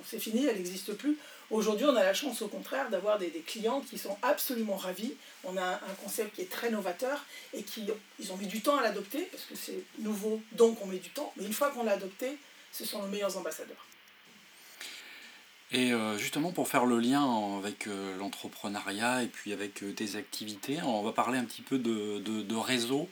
c'est 0.04 0.18
fini, 0.18 0.44
elle 0.44 0.56
n'existe 0.56 0.92
plus. 0.94 1.16
Aujourd'hui, 1.50 1.86
on 1.86 1.96
a 1.96 2.02
la 2.02 2.14
chance 2.14 2.42
au 2.42 2.48
contraire 2.48 2.90
d'avoir 2.90 3.18
des, 3.18 3.30
clients 3.46 3.80
qui 3.80 3.98
sont 3.98 4.16
absolument 4.22 4.76
ravis. 4.76 5.14
On 5.44 5.56
a 5.56 5.62
un, 5.62 5.74
un, 5.74 5.94
concept 6.02 6.34
qui 6.36 6.42
est 6.42 6.50
très 6.50 6.70
novateur 6.70 7.24
et 7.52 7.62
qui 7.62 7.86
ils 8.18 8.32
ont 8.32 8.36
mis 8.36 8.46
du 8.46 8.60
temps 8.60 8.78
à 8.78 8.82
l'adopter 8.82 9.22
parce 9.30 9.44
que 9.44 9.54
c'est 9.54 9.82
nouveau, 9.98 10.40
donc 10.52 10.78
on 10.82 10.86
met 10.86 10.98
du 10.98 11.10
temps. 11.10 11.32
Mais 11.36 11.44
une 11.44 11.52
fois 11.52 11.70
qu'on 11.70 11.84
l'a 11.84 11.92
adopté, 11.92 12.38
ce 12.72 12.84
sont 12.84 13.02
nos 13.02 13.08
meilleurs 13.08 13.36
ambassadeurs. 13.36 13.86
Et 15.72 15.92
euh, 15.92 16.16
justement, 16.18 16.52
pour 16.52 16.68
faire 16.68 16.84
le 16.84 17.00
lien 17.00 17.58
avec 17.58 17.86
euh, 17.86 18.16
l'entrepreneuriat 18.18 19.22
et 19.22 19.26
puis 19.26 19.52
avec 19.52 19.82
euh, 19.82 19.92
tes 19.92 20.16
activités, 20.16 20.78
on 20.82 21.02
va 21.02 21.12
parler 21.12 21.38
un 21.38 21.44
petit 21.44 21.62
peu 21.62 21.78
de, 21.78 22.18
de, 22.18 22.54
réseau. 22.54 23.08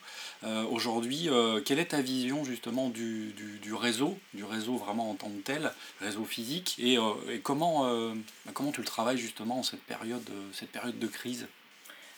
Aujourd'hui, 0.70 1.28
quelle 1.64 1.78
est 1.78 1.90
ta 1.90 2.00
vision 2.00 2.44
justement 2.44 2.88
du, 2.88 3.32
du, 3.32 3.74
réseau, 3.74 4.18
du 4.34 4.44
réseau 4.44 4.76
vraiment 4.76 5.10
en 5.10 5.14
tant 5.14 5.28
que 5.28 5.40
tel, 5.40 5.72
réseau 6.00 6.24
physique, 6.24 6.76
et, 6.78 6.94
et 7.30 7.38
comment, 7.40 8.14
comment 8.52 8.72
tu 8.72 8.80
le 8.80 8.86
travailles 8.86 9.18
justement 9.18 9.60
en 9.60 9.62
cette 9.62 9.82
période, 9.82 10.28
cette 10.52 10.70
période 10.70 10.98
de 10.98 11.06
crise? 11.06 11.46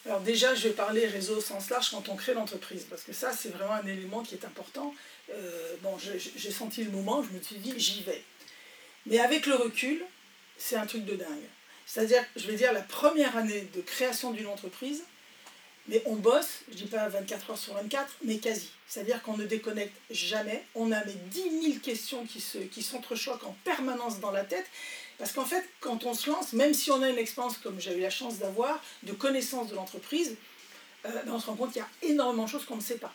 Alors 0.06 0.20
déjà, 0.20 0.54
je 0.54 0.68
vais 0.68 0.74
parler 0.74 1.06
réseau 1.06 1.36
au 1.36 1.40
sens 1.40 1.68
large 1.68 1.90
quand 1.90 2.08
on 2.08 2.16
crée 2.16 2.32
l'entreprise, 2.32 2.86
parce 2.88 3.02
que 3.02 3.12
ça, 3.12 3.32
c'est 3.32 3.50
vraiment 3.50 3.74
un 3.74 3.86
élément 3.86 4.22
qui 4.22 4.34
est 4.34 4.44
important. 4.46 4.94
bon, 5.82 5.98
j'ai 5.98 6.50
senti 6.50 6.84
le 6.84 6.92
moment, 6.92 7.22
je 7.22 7.36
me 7.36 7.42
suis 7.42 7.56
dit, 7.56 7.74
j'y 7.76 8.02
vais. 8.04 8.22
Mais 9.06 9.18
avec 9.18 9.44
le 9.46 9.56
recul, 9.56 10.02
c'est 10.58 10.76
un 10.76 10.86
truc 10.86 11.04
de 11.04 11.14
dingue. 11.14 11.48
C'est-à-dire, 11.86 12.24
je 12.36 12.46
vais 12.46 12.56
dire, 12.56 12.72
la 12.72 12.80
première 12.80 13.36
année 13.36 13.68
de 13.74 13.80
création 13.80 14.30
d'une 14.30 14.46
entreprise, 14.46 15.04
mais 15.86 16.02
on 16.06 16.16
bosse, 16.16 16.60
je 16.70 16.76
dis 16.76 16.86
pas 16.86 17.08
24 17.08 17.50
heures 17.50 17.58
sur 17.58 17.74
24, 17.74 18.10
mais 18.24 18.38
quasi. 18.38 18.70
C'est-à-dire 18.88 19.22
qu'on 19.22 19.36
ne 19.36 19.44
déconnecte 19.44 19.94
jamais. 20.10 20.64
On 20.74 20.92
a 20.92 21.04
mais 21.04 21.14
10 21.30 21.62
000 21.62 21.78
questions 21.82 22.24
qui, 22.24 22.40
se, 22.40 22.58
qui 22.58 22.82
s'entrechoquent 22.82 23.44
en 23.44 23.54
permanence 23.64 24.18
dans 24.20 24.30
la 24.30 24.44
tête. 24.44 24.66
Parce 25.18 25.32
qu'en 25.32 25.44
fait, 25.44 25.68
quand 25.80 26.04
on 26.04 26.14
se 26.14 26.30
lance, 26.30 26.54
même 26.54 26.72
si 26.72 26.90
on 26.90 27.02
a 27.02 27.08
une 27.08 27.18
expérience 27.18 27.58
comme 27.58 27.80
j'ai 27.80 27.96
eu 27.96 28.00
la 28.00 28.10
chance 28.10 28.38
d'avoir, 28.38 28.82
de 29.02 29.12
connaissance 29.12 29.68
de 29.68 29.74
l'entreprise, 29.74 30.36
euh, 31.04 31.10
ben 31.24 31.32
on 31.32 31.38
se 31.38 31.46
rend 31.46 31.56
compte 31.56 31.72
qu'il 31.72 31.82
y 31.82 32.08
a 32.08 32.10
énormément 32.10 32.44
de 32.44 32.50
choses 32.50 32.64
qu'on 32.64 32.76
ne 32.76 32.82
sait 32.82 32.98
pas. 32.98 33.12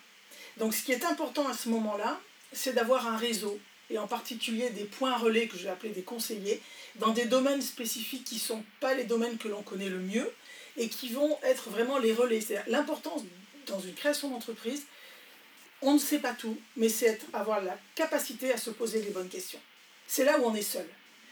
Donc 0.58 0.74
ce 0.74 0.84
qui 0.84 0.92
est 0.92 1.06
important 1.06 1.48
à 1.48 1.54
ce 1.54 1.70
moment-là, 1.70 2.20
c'est 2.54 2.74
d'avoir 2.74 3.08
un 3.08 3.18
réseau, 3.18 3.60
et 3.90 3.98
en 3.98 4.08
particulier 4.08 4.70
des 4.70 4.86
points 4.86 5.18
relais 5.18 5.48
que 5.48 5.58
je 5.58 5.64
vais 5.64 5.70
appeler 5.70 5.94
des 5.94 6.04
conseillers, 6.04 6.62
dans 6.96 7.12
des 7.12 7.26
domaines 7.26 7.62
spécifiques 7.62 8.24
qui 8.24 8.36
ne 8.36 8.40
sont 8.40 8.64
pas 8.80 8.94
les 8.94 9.06
domaines 9.06 9.38
que 9.38 9.48
l'on 9.48 9.64
connaît 9.64 9.90
le 9.90 10.00
mieux 10.00 10.32
et 10.78 10.90
qui 10.90 11.10
vont 11.10 11.38
être 11.44 11.70
vraiment 11.70 11.98
les 11.98 12.14
relais. 12.14 12.42
C'est 12.42 12.64
l'importance 12.68 13.24
dans 13.68 13.80
une 13.80 13.94
création 13.94 14.30
d'entreprise, 14.30 14.84
on 15.82 15.94
ne 15.94 16.00
sait 16.00 16.20
pas 16.20 16.34
tout, 16.34 16.60
mais 16.76 16.90
c'est 16.90 17.20
avoir 17.34 17.62
la 17.62 17.78
capacité 17.96 18.52
à 18.52 18.58
se 18.58 18.70
poser 18.70 19.02
les 19.02 19.12
bonnes 19.12 19.30
questions. 19.30 19.60
C'est 20.08 20.26
là 20.26 20.40
où 20.40 20.46
on 20.46 20.56
est 20.56 20.62
seul. 20.62 20.88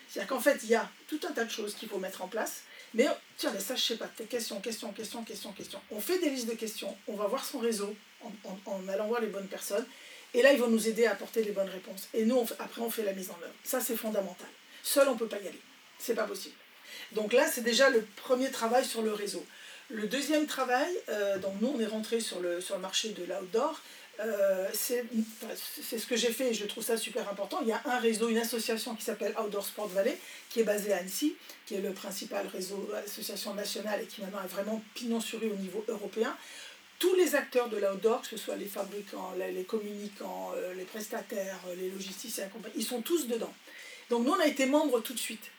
C'est-à-dire 0.07 0.29
qu'en 0.29 0.39
fait, 0.39 0.59
il 0.63 0.69
y 0.69 0.75
a 0.75 0.89
tout 1.07 1.19
un 1.27 1.33
tas 1.33 1.43
de 1.43 1.51
choses 1.51 1.75
qu'il 1.75 1.89
faut 1.89 1.97
mettre 1.97 2.21
en 2.21 2.27
place, 2.27 2.61
mais 2.93 3.07
tiens, 3.37 3.51
mais 3.53 3.59
ça, 3.59 3.75
je 3.75 3.81
sais 3.81 3.97
pas, 3.97 4.09
question, 4.29 4.61
question, 4.61 4.91
question, 4.93 5.23
question, 5.23 5.51
question. 5.51 5.81
On 5.91 5.99
fait 5.99 6.19
des 6.19 6.29
listes 6.29 6.47
de 6.47 6.53
questions, 6.53 6.95
on 7.07 7.15
va 7.15 7.27
voir 7.27 7.43
son 7.43 7.59
réseau 7.59 7.93
en, 8.21 8.31
en, 8.45 8.57
en 8.65 8.87
allant 8.87 9.07
voir 9.07 9.19
les 9.19 9.27
bonnes 9.27 9.47
personnes, 9.47 9.85
et 10.37 10.43
là, 10.43 10.53
ils 10.53 10.59
vont 10.59 10.69
nous 10.69 10.87
aider 10.87 11.07
à 11.07 11.13
apporter 11.13 11.43
les 11.43 11.51
bonnes 11.51 11.67
réponses. 11.69 12.07
Et 12.13 12.23
nous, 12.23 12.39
après, 12.59 12.81
on 12.81 12.91
fait 12.91 13.03
la 13.03 13.13
mise 13.13 13.31
en 13.31 13.39
œuvre. 13.41 13.53
Ça, 13.63 13.81
c'est 13.81 13.97
fondamental. 13.97 14.47
Seul, 14.83 15.07
on 15.09 15.13
ne 15.15 15.17
peut 15.17 15.27
pas 15.27 15.39
y 15.39 15.47
aller. 15.47 15.61
C'est 15.97 16.13
pas 16.13 16.25
possible. 16.25 16.55
Donc 17.13 17.33
là, 17.33 17.49
c'est 17.51 17.63
déjà 17.63 17.89
le 17.89 18.05
premier 18.17 18.51
travail 18.51 18.85
sur 18.85 19.01
le 19.01 19.13
réseau. 19.13 19.43
Le 19.89 20.05
deuxième 20.05 20.45
travail, 20.45 20.93
euh, 21.09 21.39
donc 21.39 21.53
nous, 21.59 21.73
on 21.75 21.79
est 21.79 21.87
rentré 21.87 22.19
sur 22.19 22.39
le, 22.39 22.61
sur 22.61 22.75
le 22.75 22.81
marché 22.81 23.09
de 23.09 23.23
l'outdoor. 23.23 23.81
euh, 24.19 24.67
c'est 24.73 25.99
ce 25.99 26.05
que 26.05 26.15
j'ai 26.15 26.31
fait 26.31 26.49
et 26.49 26.53
je 26.53 26.65
trouve 26.65 26.83
ça 26.83 26.97
super 26.97 27.27
important. 27.29 27.59
Il 27.61 27.67
y 27.67 27.71
a 27.71 27.81
un 27.85 27.99
réseau, 27.99 28.29
une 28.29 28.37
association 28.37 28.95
qui 28.95 29.03
s'appelle 29.03 29.33
Outdoor 29.39 29.65
Sport 29.65 29.87
Valley, 29.89 30.17
qui 30.49 30.59
est 30.59 30.63
basée 30.63 30.93
à 30.93 30.97
Annecy, 30.97 31.35
qui 31.65 31.75
est 31.75 31.81
le 31.81 31.93
principal 31.93 32.47
réseau, 32.47 32.89
association 33.05 33.53
nationale 33.53 34.01
et 34.01 34.05
qui 34.05 34.21
maintenant 34.21 34.43
est 34.43 34.47
vraiment 34.47 34.81
pignon 34.95 35.19
sur 35.19 35.39
rue 35.39 35.51
au 35.51 35.55
niveau 35.55 35.83
européen. 35.87 36.35
Tous 36.99 37.13
les 37.15 37.35
acteurs 37.35 37.69
de 37.69 37.77
l'outdoor, 37.77 38.21
que 38.21 38.27
ce 38.27 38.37
soit 38.37 38.55
les 38.55 38.65
fabricants, 38.65 39.33
les, 39.37 39.63
communicants, 39.63 40.51
euh, 40.55 40.73
les 40.73 40.85
prestataires, 40.85 41.59
euh, 41.67 41.75
les 41.75 41.89
logisticiens, 41.89 42.49
ils 42.75 42.83
sont 42.83 43.01
tous 43.01 43.27
dedans. 43.27 43.53
Donc 44.09 44.25
nous, 44.25 44.31
on 44.31 44.39
a 44.39 44.47
été 44.47 44.65
membres 44.65 44.99
tout 45.01 45.13
de 45.13 45.19
suite. 45.19 45.51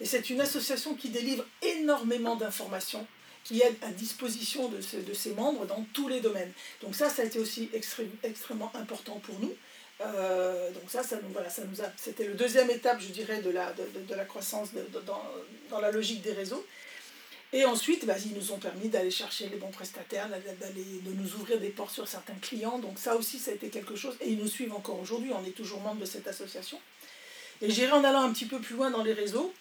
Et 0.00 0.06
c'est 0.06 0.30
une 0.30 0.40
association 0.40 0.94
qui 0.94 1.08
délivre 1.08 1.44
énormément 1.62 2.36
d'informations 2.36 3.06
qui 3.44 3.60
est 3.60 3.76
à 3.82 3.90
disposition 3.90 4.68
de, 4.68 4.78
de 4.78 5.14
ses 5.14 5.34
membres 5.34 5.66
dans 5.66 5.86
tous 5.92 6.08
les 6.08 6.20
domaines. 6.20 6.50
Donc 6.80 6.94
ça, 6.94 7.10
ça 7.10 7.22
a 7.22 7.24
été 7.26 7.38
aussi 7.38 7.68
extrêmement 8.22 8.74
important 8.74 9.20
pour 9.20 9.38
nous. 9.38 9.52
Euh, 10.00 10.70
donc 10.72 10.84
ça, 10.88 11.02
ça 11.02 11.18
voilà, 11.30 11.48
ça 11.48 11.62
nous 11.64 11.80
a, 11.80 11.84
c'était 11.96 12.26
le 12.26 12.34
deuxième 12.34 12.68
étape, 12.70 13.00
je 13.00 13.08
dirais, 13.08 13.40
de 13.42 13.50
la, 13.50 13.72
de, 13.72 13.84
de 14.08 14.14
la 14.14 14.24
croissance 14.24 14.70
dans, 14.74 15.22
dans, 15.70 15.80
la 15.80 15.92
logique 15.92 16.22
des 16.22 16.32
réseaux. 16.32 16.64
Et 17.54 17.64
ensuite, 17.64 18.04
bah, 18.04 18.16
ils 18.18 18.34
nous 18.34 18.50
ont 18.50 18.58
permis 18.58 18.88
d'aller 18.88 19.12
chercher 19.12 19.48
les 19.48 19.56
bons 19.56 19.70
prestataires, 19.70 20.28
d'aller, 20.28 20.84
de 21.04 21.12
nous 21.12 21.34
ouvrir 21.36 21.60
des 21.60 21.68
portes 21.68 21.92
sur 21.92 22.08
certains 22.08 22.34
clients. 22.42 22.80
Donc 22.80 22.98
ça 22.98 23.14
aussi, 23.14 23.38
ça 23.38 23.52
a 23.52 23.54
été 23.54 23.68
quelque 23.68 23.94
chose. 23.94 24.16
Et 24.20 24.30
ils 24.30 24.38
nous 24.38 24.48
suivent 24.48 24.74
encore 24.74 24.98
aujourd'hui. 24.98 25.30
On 25.32 25.46
est 25.46 25.52
toujours 25.52 25.80
membre 25.80 26.00
de 26.00 26.04
cette 26.04 26.26
association. 26.26 26.80
Et 27.62 27.70
j'irai 27.70 27.92
en 27.92 28.02
allant 28.02 28.22
un 28.22 28.32
petit 28.32 28.46
peu 28.46 28.58
plus 28.58 28.74
loin 28.74 28.90
dans 28.90 29.04
les 29.04 29.12
réseaux. 29.12 29.54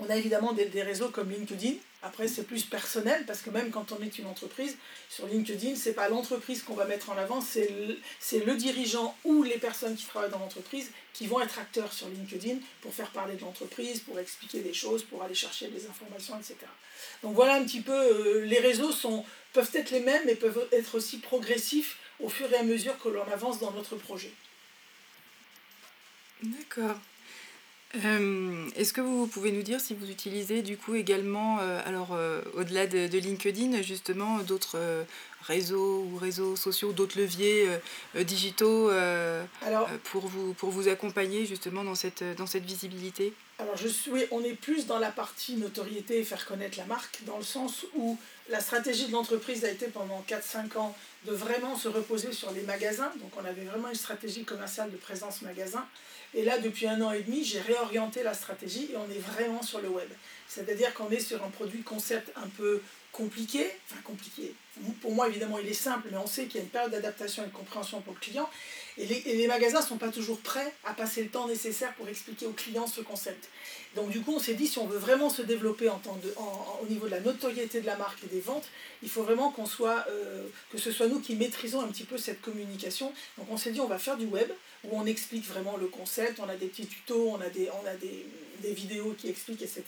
On 0.00 0.10
a 0.10 0.16
évidemment 0.16 0.52
des, 0.52 0.82
réseaux 0.82 1.08
comme 1.08 1.30
LinkedIn, 1.30 1.74
après, 2.02 2.28
c'est 2.28 2.44
plus 2.44 2.64
personnel 2.64 3.24
parce 3.26 3.40
que 3.40 3.50
même 3.50 3.70
quand 3.70 3.90
on 3.90 4.00
est 4.02 4.18
une 4.18 4.26
entreprise, 4.26 4.76
sur 5.08 5.26
LinkedIn, 5.26 5.74
c'est 5.74 5.94
pas 5.94 6.08
l'entreprise 6.08 6.62
qu'on 6.62 6.74
va 6.74 6.84
mettre 6.84 7.10
en 7.10 7.16
avant, 7.16 7.40
c'est 7.40 7.68
le, 7.68 8.54
dirigeant 8.54 9.16
ou 9.24 9.42
les 9.42 9.58
personnes 9.58 9.96
qui 9.96 10.06
travaillent 10.06 10.30
dans 10.30 10.38
l'entreprise 10.38 10.90
qui 11.12 11.26
vont 11.26 11.40
être 11.40 11.58
acteurs 11.58 11.92
sur 11.92 12.08
LinkedIn 12.08 12.58
pour 12.80 12.94
faire 12.94 13.10
parler 13.10 13.34
de 13.34 13.40
l'entreprise, 13.40 14.00
pour 14.00 14.18
expliquer 14.20 14.60
des 14.60 14.72
choses, 14.72 15.02
pour 15.02 15.24
aller 15.24 15.34
chercher 15.34 15.66
des 15.68 15.88
informations, 15.88 16.36
etc. 16.36 16.56
Donc 17.24 17.34
voilà 17.34 17.54
un 17.54 17.64
petit 17.64 17.80
peu, 17.80 17.92
euh, 17.92 18.44
les 18.44 18.60
réseaux 18.60 18.92
peuvent 19.52 19.70
être 19.74 19.90
les 19.90 20.00
mêmes 20.00 20.22
mais 20.26 20.36
peuvent 20.36 20.68
être 20.70 20.94
aussi 20.94 21.18
progressifs 21.18 21.98
au 22.20 22.28
fur 22.28 22.52
et 22.52 22.56
à 22.56 22.62
mesure 22.62 22.96
que 22.98 23.08
l'on 23.08 23.26
avance 23.32 23.58
dans 23.58 23.72
notre 23.72 23.96
projet. 23.96 24.32
D'accord. 26.42 26.98
Euh, 27.94 28.68
est-ce 28.76 28.92
que 28.92 29.00
vous 29.00 29.26
pouvez 29.26 29.50
nous 29.50 29.62
dire 29.62 29.80
si 29.80 29.94
vous 29.94 30.10
utilisez 30.10 30.60
du 30.60 30.76
coup 30.76 30.94
également, 30.94 31.58
euh, 31.60 31.80
alors 31.86 32.10
euh, 32.12 32.42
au-delà 32.54 32.86
de, 32.86 33.06
de, 33.06 33.18
LinkedIn, 33.18 33.80
justement 33.80 34.38
d'autres 34.40 34.78
réseaux 35.42 36.04
ou 36.04 36.16
réseaux 36.18 36.54
sociaux, 36.54 36.92
d'autres 36.92 37.18
leviers 37.18 37.66
digitaux 38.14 38.90
pour, 40.04 40.26
vous, 40.26 40.52
pour 40.54 40.70
vous 40.70 40.88
accompagner 40.88 41.46
justement 41.46 41.82
dans 41.82 41.94
cette, 41.94 42.22
dans 42.36 42.46
cette 42.46 42.64
visibilité? 42.64 43.32
Alors 43.60 43.76
je 43.76 43.88
suis, 43.88 44.12
on 44.30 44.44
est 44.44 44.54
plus 44.54 44.86
dans 44.86 45.00
la 45.00 45.10
partie 45.10 45.56
notoriété 45.56 46.20
et 46.20 46.24
faire 46.24 46.46
connaître 46.46 46.78
la 46.78 46.84
marque, 46.84 47.24
dans 47.24 47.38
le 47.38 47.42
sens 47.42 47.84
où 47.96 48.16
la 48.48 48.60
stratégie 48.60 49.08
de 49.08 49.12
l'entreprise 49.12 49.64
a 49.64 49.70
été 49.70 49.88
pendant 49.88 50.24
4-5 50.28 50.78
ans 50.78 50.96
de 51.26 51.32
vraiment 51.32 51.76
se 51.76 51.88
reposer 51.88 52.32
sur 52.32 52.52
les 52.52 52.62
magasins. 52.62 53.10
Donc 53.16 53.32
on 53.36 53.44
avait 53.44 53.64
vraiment 53.64 53.88
une 53.88 53.96
stratégie 53.96 54.44
commerciale 54.44 54.92
de 54.92 54.96
présence 54.96 55.42
magasin. 55.42 55.84
Et 56.34 56.44
là, 56.44 56.58
depuis 56.58 56.86
un 56.86 57.00
an 57.02 57.10
et 57.10 57.22
demi, 57.22 57.42
j'ai 57.42 57.60
réorienté 57.60 58.22
la 58.22 58.34
stratégie 58.34 58.90
et 58.92 58.96
on 58.96 59.10
est 59.10 59.18
vraiment 59.18 59.62
sur 59.62 59.80
le 59.80 59.88
web. 59.88 60.08
C'est-à-dire 60.48 60.94
qu'on 60.94 61.10
est 61.10 61.20
sur 61.20 61.44
un 61.44 61.50
produit 61.50 61.82
concept 61.82 62.32
un 62.36 62.48
peu 62.48 62.80
compliqué, 63.12 63.66
enfin 63.86 64.00
compliqué. 64.04 64.54
Pour 65.00 65.12
moi, 65.12 65.28
évidemment, 65.28 65.58
il 65.58 65.66
est 65.66 65.74
simple, 65.74 66.08
mais 66.10 66.18
on 66.18 66.26
sait 66.26 66.44
qu'il 66.44 66.56
y 66.56 66.58
a 66.58 66.62
une 66.62 66.70
période 66.70 66.92
d'adaptation 66.92 67.42
et 67.42 67.46
de 67.46 67.52
compréhension 67.52 68.00
pour 68.00 68.14
le 68.14 68.20
client. 68.20 68.48
Et 68.96 69.06
les, 69.06 69.46
magasins 69.48 69.80
ne 69.80 69.86
sont 69.86 69.96
pas 69.96 70.10
toujours 70.10 70.38
prêts 70.38 70.72
à 70.84 70.92
passer 70.92 71.22
le 71.22 71.28
temps 71.28 71.48
nécessaire 71.48 71.92
pour 71.94 72.08
expliquer 72.08 72.46
aux 72.46 72.52
clients 72.52 72.86
ce 72.86 73.00
concept. 73.00 73.48
Donc 73.96 74.10
du 74.10 74.20
coup, 74.20 74.34
on 74.34 74.38
s'est 74.38 74.54
dit, 74.54 74.68
si 74.68 74.78
on 74.78 74.86
veut 74.86 74.98
vraiment 74.98 75.30
se 75.30 75.42
développer 75.42 75.88
en, 75.88 75.98
de, 76.22 76.32
au 76.82 76.86
niveau 76.86 77.06
de 77.06 77.10
la 77.10 77.20
notoriété 77.20 77.80
de 77.80 77.86
la 77.86 77.96
marque 77.96 78.22
et 78.24 78.26
des 78.28 78.40
ventes, 78.40 78.68
il 79.02 79.08
faut 79.08 79.22
vraiment 79.22 79.50
qu'on 79.50 79.66
soit, 79.66 80.04
euh, 80.10 80.46
que 80.70 80.78
ce 80.78 80.92
soit 80.92 81.08
nous 81.08 81.20
qui 81.20 81.34
maîtrisons 81.34 81.80
un 81.80 81.88
petit 81.88 82.04
peu 82.04 82.18
cette 82.18 82.40
communication. 82.40 83.12
Donc 83.36 83.48
on 83.50 83.56
s'est 83.56 83.72
dit, 83.72 83.80
on 83.80 83.88
va 83.88 83.98
faire 83.98 84.16
du 84.16 84.26
web, 84.26 84.48
où 84.84 84.88
on 84.92 85.06
explique 85.06 85.46
vraiment 85.46 85.76
le 85.76 85.86
concept, 85.86 86.40
on 86.40 86.48
a 86.48 86.56
des 86.56 86.66
petits 86.66 86.86
tutos, 86.86 87.30
on 87.30 87.40
a 87.40 87.48
des, 87.48 87.68
on 87.82 87.86
a 87.86 87.94
des, 87.94 88.26
des 88.60 88.72
vidéos 88.72 89.14
qui 89.18 89.28
expliquent, 89.28 89.62
etc. 89.62 89.84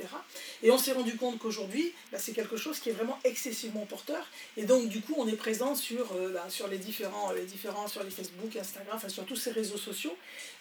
Et 0.63 0.71
on 0.71 0.79
s'est 0.79 0.93
rendu 0.93 1.17
compte 1.17 1.39
qu'aujourd'hui, 1.39 1.93
bah, 2.13 2.19
c'est 2.21 2.33
quelque 2.33 2.57
chose 2.57 2.79
qui 2.79 2.91
est 2.91 2.93
vraiment 2.93 3.19
excessivement 3.25 3.87
porteur. 3.87 4.27
Et 4.57 4.65
donc 4.65 4.89
du 4.89 5.01
coup, 5.01 5.15
on 5.17 5.29
est 5.29 5.37
présent 5.37 5.75
sur, 5.75 6.13
euh, 6.13 6.33
bah, 6.33 6.47
sur 6.49 6.69
les, 6.69 6.79
différents, 6.79 7.33
les 7.33 7.45
différents, 7.45 7.89
sur 7.89 8.03
les 8.03 8.11
Facebook, 8.11 8.55
Instagram, 8.57 8.99
sur 9.09 9.25
tous 9.25 9.37
ces 9.37 9.53
réseaux 9.53 9.79
sociaux. 9.79 10.17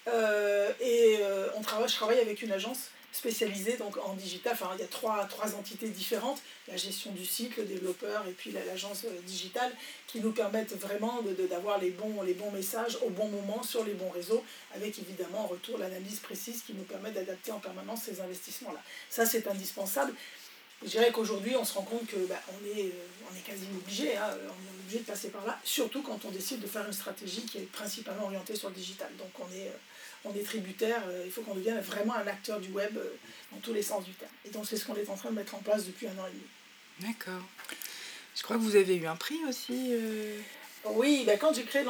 Euh, 0.07 0.71
et 0.79 1.17
on 1.55 1.61
travaille, 1.61 1.89
je 1.89 1.95
travaille 1.95 2.19
avec 2.19 2.41
une 2.41 2.51
agence 2.51 2.89
spécialisé 3.11 3.77
donc 3.77 3.97
en 3.97 4.13
digital. 4.13 4.53
Enfin, 4.53 4.71
il 4.75 4.81
y 4.81 4.83
a 4.83 4.87
trois, 4.87 5.25
trois 5.25 5.55
entités 5.55 5.89
différentes, 5.89 6.41
la 6.67 6.77
gestion 6.77 7.11
du 7.11 7.25
site, 7.25 7.57
le 7.57 7.65
développeur 7.65 8.25
et 8.27 8.31
puis 8.31 8.51
l'agence 8.51 9.05
euh, 9.05 9.21
digitale, 9.25 9.71
qui 10.07 10.19
nous 10.19 10.31
permettent 10.31 10.73
vraiment 10.73 11.21
d'avoir 11.49 11.79
de, 11.79 11.85
les, 11.85 11.91
bons, 11.91 12.21
les 12.21 12.33
bons 12.33 12.51
messages 12.51 12.97
au 13.05 13.09
bon 13.09 13.27
moment 13.27 13.63
sur 13.63 13.83
les 13.83 13.93
bons 13.93 14.09
réseaux, 14.09 14.43
avec 14.75 14.97
évidemment 14.99 15.41
en 15.41 15.47
retour 15.47 15.77
l'analyse 15.77 16.19
précise 16.19 16.63
qui 16.63 16.73
nous 16.73 16.83
permet 16.83 17.11
d'adapter 17.11 17.51
en 17.51 17.59
permanence 17.59 18.03
ces 18.03 18.21
investissements-là. 18.21 18.81
Ça, 19.09 19.25
c'est 19.25 19.47
indispensable. 19.47 20.13
Je 20.81 20.87
dirais 20.87 21.11
qu'aujourd'hui, 21.11 21.55
on 21.55 21.65
se 21.65 21.73
rend 21.73 21.83
compte 21.83 22.07
que 22.07 22.17
bah, 22.27 22.41
on, 22.49 22.65
est, 22.77 22.85
euh, 22.85 23.31
on 23.31 23.35
est 23.35 23.41
quasi 23.41 23.65
obligé, 23.75 24.15
hein, 24.15 24.29
on 24.31 24.67
est 24.67 24.79
obligé 24.79 24.99
de 24.99 25.03
passer 25.03 25.29
par 25.29 25.45
là, 25.45 25.59
surtout 25.63 26.01
quand 26.01 26.23
on 26.25 26.31
décide 26.31 26.61
de 26.61 26.67
faire 26.67 26.85
une 26.85 26.93
stratégie 26.93 27.41
qui 27.41 27.57
est 27.57 27.71
principalement 27.71 28.25
orientée 28.25 28.55
sur 28.55 28.69
le 28.69 28.75
digital. 28.75 29.09
Donc 29.17 29.31
on 29.39 29.53
est, 29.53 29.67
euh, 29.67 29.77
on 30.25 30.33
est 30.35 30.43
tributaire, 30.43 31.01
euh, 31.07 31.23
il 31.25 31.31
faut 31.31 31.41
qu'on 31.41 31.55
devienne 31.55 31.79
vraiment 31.79 32.15
un 32.15 32.27
acteur 32.27 32.59
du 32.59 32.69
web 32.71 32.97
euh, 32.97 33.15
dans 33.51 33.59
tous 33.59 33.73
les 33.73 33.83
sens 33.83 34.03
du 34.03 34.11
terme. 34.11 34.31
Et 34.45 34.49
donc 34.49 34.65
c'est 34.67 34.77
ce 34.77 34.85
qu'on 34.85 34.95
est 34.95 35.09
en 35.09 35.15
train 35.15 35.29
de 35.29 35.35
mettre 35.35 35.55
en 35.55 35.59
place 35.59 35.85
depuis 35.85 36.07
un 36.07 36.17
an 36.17 36.27
et 36.27 36.31
demi. 36.31 36.43
D'accord. 37.13 37.41
Je 38.35 38.43
crois 38.43 38.57
que 38.57 38.61
vous 38.61 38.75
avez 38.75 38.95
eu 38.95 39.05
un 39.05 39.15
prix 39.15 39.39
aussi. 39.47 39.89
Euh. 39.91 40.39
Oui, 40.85 41.23
ben 41.25 41.37
quand 41.37 41.53
j'ai 41.53 41.63
créé 41.63 41.83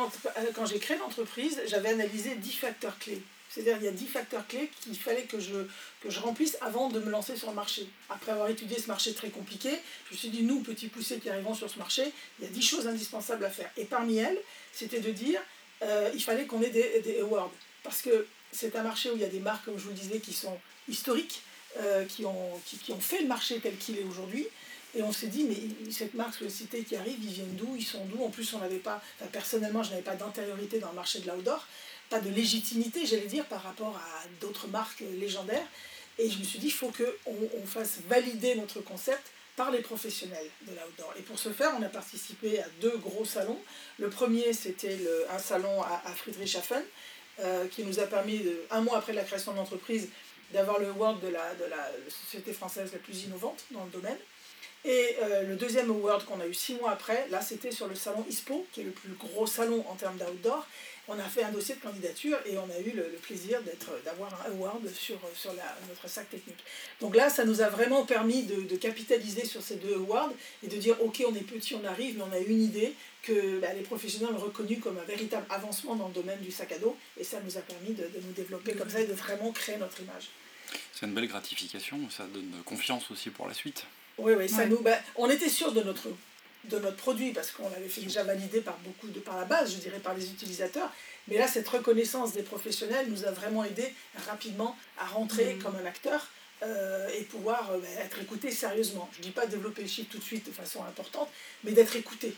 l'entreprise, 0.98 1.62
j'avais 1.68 1.90
analysé 1.90 2.36
10 2.36 2.54
facteurs 2.54 2.98
clés. 2.98 3.22
C'est-à-dire 3.60 3.82
il 3.82 3.86
y 3.86 3.88
a 3.88 3.92
10 3.92 4.06
facteurs 4.08 4.48
clés 4.48 4.72
qu'il 4.82 4.98
fallait 4.98 5.24
que 5.24 5.40
je, 5.40 5.66
que 6.02 6.10
je 6.10 6.20
remplisse 6.20 6.58
avant 6.62 6.90
de 6.90 7.00
me 7.00 7.10
lancer 7.10 7.36
sur 7.36 7.50
le 7.50 7.56
marché. 7.56 7.88
Après 8.10 8.32
avoir 8.32 8.50
étudié 8.50 8.80
ce 8.80 8.88
marché 8.88 9.14
très 9.14 9.30
compliqué, 9.30 9.70
je 10.08 10.14
me 10.14 10.18
suis 10.18 10.30
dit, 10.30 10.44
nous, 10.44 10.62
petits 10.62 10.88
poussés 10.88 11.20
qui 11.20 11.30
arrivons 11.30 11.54
sur 11.54 11.70
ce 11.70 11.78
marché, 11.78 12.12
il 12.40 12.46
y 12.46 12.48
a 12.48 12.52
10 12.52 12.62
choses 12.62 12.88
indispensables 12.88 13.44
à 13.44 13.50
faire. 13.50 13.70
Et 13.76 13.86
parmi 13.86 14.18
elles, 14.18 14.40
c'était 14.72 15.02
de 15.02 15.12
dire, 15.12 15.42
il 16.14 16.24
fallait 16.24 16.46
qu'on 16.46 16.62
ait 16.62 16.70
des, 16.70 17.02
des 17.02 17.20
awards 17.20 17.52
parce 17.84 18.02
que 18.02 18.28
c'est 18.52 18.76
un 18.76 18.84
marché 18.84 19.12
où 19.12 19.16
il 19.16 19.22
y 19.22 19.26
a 19.26 19.30
des 19.30 19.40
marques, 19.40 19.66
comme 19.66 19.78
je 19.78 19.84
vous 19.84 19.90
le 19.90 19.96
disais, 19.96 20.20
qui 20.20 20.34
sont 20.34 20.58
historiques, 20.88 21.42
euh, 21.78 22.06
qui, 22.06 22.26
ont, 22.26 22.60
qui, 22.66 22.92
ont 22.92 23.00
fait 23.00 23.22
le 23.22 23.28
marché 23.28 23.60
tel 23.60 23.78
qu'il 23.78 23.98
est 23.98 24.04
aujourd'hui. 24.04 24.48
Et 24.96 25.04
on 25.04 25.12
s'est 25.12 25.28
dit, 25.28 25.44
mais 25.44 25.92
cette 25.92 26.16
marque 26.16 26.34
Sollicité 26.34 26.84
qui 26.84 26.96
arrive, 26.96 27.24
ils 27.24 27.30
viennent 27.30 27.56
d'où 27.56 27.76
Ils 27.76 27.84
sont 27.84 28.04
d'où? 28.06 28.24
En 28.24 28.30
plus, 28.30 28.52
on 28.56 28.60
n'avait 28.60 28.78
pas, 28.78 29.04
personnellement, 29.32 29.84
je 29.84 29.92
n'avais 29.92 30.02
pas 30.02 30.16
d'antériorité 30.16 30.80
dans 30.80 30.90
le 30.90 30.96
marché 30.96 31.20
de 31.20 31.30
l'outdoor, 31.30 31.68
pas 32.10 32.20
de 32.20 32.30
légitimité, 32.30 33.06
j'allais 33.06 33.28
dire, 33.28 33.46
par 33.46 33.64
rapport 33.64 33.96
à 33.96 34.28
d'autres 34.42 34.68
marques 34.68 35.04
légendaires. 35.20 35.66
Et 36.18 36.30
je 36.30 36.38
me 36.40 36.44
suis 36.44 36.60
dit, 36.60 36.68
il 36.68 36.74
faut 36.74 36.92
qu'on 36.92 37.50
on 37.62 37.66
fasse 37.66 38.00
valider 38.08 38.56
notre 38.56 38.82
concept 38.82 39.32
par 39.56 39.72
les 39.72 39.80
professionnels 39.80 40.50
de 40.68 40.72
l'outdoor. 40.72 41.14
Et 41.18 41.22
pour 41.22 41.38
ce 41.38 41.50
faire, 41.50 41.72
on 41.78 41.84
a 41.84 41.90
participé 41.90 42.60
à 42.60 42.66
deux 42.82 42.98
gros 42.98 43.26
salons. 43.26 43.60
Le 43.98 44.10
premier, 44.10 44.54
c'était 44.54 44.98
un 45.30 45.40
salon 45.40 45.82
à, 45.82 46.02
à 46.06 46.12
Friedrichshafen, 46.16 46.84
euh, 47.40 47.68
qui 47.68 47.84
nous 47.84 48.00
a 48.00 48.08
permis, 48.08 48.42
un 48.72 48.82
mois 48.82 48.98
après 48.98 49.14
la 49.14 49.24
création 49.24 49.52
de 49.52 49.58
l'entreprise, 49.58 50.10
d'avoir 50.52 50.80
le 50.80 50.88
award 50.88 51.22
de 51.22 51.28
la 51.28 51.92
société 52.10 52.54
française 52.54 52.92
la 52.92 53.00
plus 53.00 53.24
innovante 53.24 53.64
dans 53.72 53.86
le 53.86 53.92
domaine. 53.92 54.18
Et 54.86 55.16
euh, 55.22 55.44
le 55.44 55.56
deuxième 55.56 55.90
award 55.90 56.24
qu'on 56.26 56.40
a 56.40 56.48
eu 56.48 56.54
six 56.54 56.76
mois 56.76 56.92
après, 56.92 57.28
là 57.30 57.42
c'était 57.42 57.72
sur 57.72 57.88
le 57.88 57.96
salon 57.96 58.26
ISPO, 58.30 58.66
qui 58.72 58.82
est 58.82 58.86
le 58.86 58.92
plus 58.92 59.14
gros 59.14 59.46
salon 59.46 59.84
en 59.90 59.96
termes 59.96 60.18
d'outdoor. 60.18 60.66
On 61.12 61.18
a 61.18 61.24
fait 61.24 61.44
un 61.44 61.52
dossier 61.52 61.74
de 61.74 61.82
candidature 61.82 62.38
et 62.46 62.58
on 62.60 62.70
a 62.70 62.80
eu 62.80 62.92
le, 62.92 63.04
plaisir 63.24 63.62
d'être, 63.64 63.90
d'avoir 64.06 64.32
un 64.46 64.52
award 64.52 64.88
sur, 64.94 65.18
sur 65.34 65.52
notre 65.90 66.08
sac 66.08 66.30
technique. 66.30 66.64
Donc 67.02 67.16
là, 67.16 67.32
ça 67.32 67.46
nous 67.46 67.62
a 67.62 67.68
vraiment 67.68 68.06
permis 68.06 68.44
de, 68.44 68.76
capitaliser 68.76 69.44
sur 69.44 69.64
ces 69.64 69.78
deux 69.78 69.96
awards 69.96 70.32
et 70.64 70.68
de 70.68 70.78
dire 70.78 70.96
ok, 71.02 71.24
on 71.28 71.34
est 71.34 71.42
petit, 71.42 71.74
on 71.74 71.84
arrive, 71.84 72.18
mais 72.18 72.24
on 72.30 72.32
a 72.32 72.38
une 72.38 72.62
idée 72.62 72.94
que 73.24 73.60
bah, 73.60 73.74
les 73.74 73.82
professionnels 73.82 74.36
ont 74.36 74.40
reconnu 74.40 74.78
comme 74.78 75.00
un 75.00 75.04
véritable 75.04 75.48
avancement 75.50 75.96
dans 75.96 76.08
le 76.08 76.14
domaine 76.14 76.40
du 76.40 76.52
sac 76.52 76.72
à 76.72 76.78
dos 76.78 76.96
et 77.18 77.24
ça 77.24 77.42
nous 77.44 77.58
a 77.58 77.62
permis 77.62 77.94
de 77.96 78.08
nous 78.24 78.34
développer 78.34 78.74
comme 78.74 78.90
ça 78.90 79.02
et 79.02 79.08
de 79.08 79.14
vraiment 79.14 79.52
créer 79.52 79.78
notre 79.78 80.00
image. 80.00 80.30
C'est 80.94 81.06
une 81.06 81.14
belle 81.14 81.28
gratification, 81.28 82.10
ça 82.10 82.26
donne 82.26 82.52
confiance 82.66 83.10
aussi 83.12 83.30
pour 83.30 83.48
la 83.48 83.54
suite. 83.54 83.86
Oui, 84.20 84.34
oui, 84.38 84.50
ça 84.50 84.66
nous, 84.66 84.80
bah, 84.82 84.98
on 85.16 85.30
était 85.30 85.50
sûr 85.50 85.72
de 85.72 85.82
notre, 85.82 86.08
de 86.66 86.80
notre 86.80 86.98
produit 86.98 87.32
parce 87.32 87.52
qu'on 87.52 87.70
l'avait 87.70 87.88
fait 87.88 88.02
déjà 88.02 88.24
valider 88.24 88.62
par 88.62 88.78
beaucoup 88.80 89.08
de 89.08 89.20
par 89.20 89.38
la 89.38 89.46
base, 89.46 89.74
je 89.74 89.78
dirais 89.78 90.00
par 90.00 90.14
les 90.14 90.26
utilisateurs. 90.30 90.92
Mais 91.28 91.38
là, 91.38 91.48
cette 91.48 91.68
reconnaissance 91.68 92.34
des 92.34 92.44
professionnels 92.44 93.08
nous 93.10 93.26
a 93.26 93.32
vraiment 93.32 93.64
aidé 93.64 93.94
rapidement 94.28 94.76
à 94.98 95.06
rentrer 95.06 95.54
mmh. 95.56 95.60
comme 95.64 95.76
un 95.76 95.86
acteur 95.86 96.28
euh, 96.64 97.08
et 97.18 97.22
pouvoir 97.24 97.72
euh, 97.72 97.78
bah, 97.78 97.88
être 98.04 98.20
écouté 98.20 98.52
sérieusement. 98.52 99.10
Je 99.14 99.20
ne 99.20 99.24
dis 99.24 99.32
pas 99.32 99.46
développer 99.46 99.84
le 99.84 99.88
chiffre 99.88 100.10
tout 100.12 100.18
de 100.18 100.24
suite 100.24 100.46
de 100.48 100.52
façon 100.52 100.84
importante, 100.84 101.30
mais 101.64 101.72
d'être 101.72 101.96
écouté. 101.96 102.34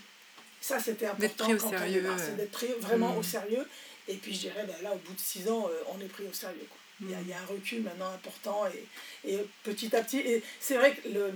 Ça, 0.59 0.79
c'était 0.79 1.07
important. 1.07 1.21
D'être 1.21 1.38
pris 1.38 1.53
au 1.53 1.57
quand 1.57 1.69
sérieux, 1.71 2.05
c'est 2.17 2.23
euh. 2.31 2.35
d'être 2.35 2.51
pris 2.51 2.67
vraiment 2.79 3.13
Mm. 3.13 3.17
au 3.17 3.23
sérieux. 3.23 3.67
Et 4.07 4.15
puis, 4.15 4.33
je 4.33 4.39
dirais, 4.41 4.65
ben 4.67 4.75
là, 4.83 4.91
au 4.93 4.97
bout 4.97 5.13
de 5.13 5.19
six 5.19 5.50
ans, 5.50 5.67
euh, 5.71 5.83
on 5.95 6.00
est 6.01 6.07
pris 6.09 6.23
au 6.29 6.33
sérieux. 6.33 6.67
quoi. 6.69 6.77
Il, 7.01 7.09
y 7.09 7.15
a, 7.15 7.17
Mm. 7.17 7.21
il 7.23 7.29
y 7.29 7.33
a 7.33 7.39
un 7.39 7.45
recul 7.45 7.81
maintenant 7.81 8.09
important. 8.13 8.63
Et, 8.67 9.31
et 9.31 9.39
petit 9.63 9.95
à 9.95 10.03
petit, 10.03 10.19
et 10.19 10.43
c'est 10.59 10.75
vrai 10.75 10.93
que 10.95 11.07
le, 11.09 11.31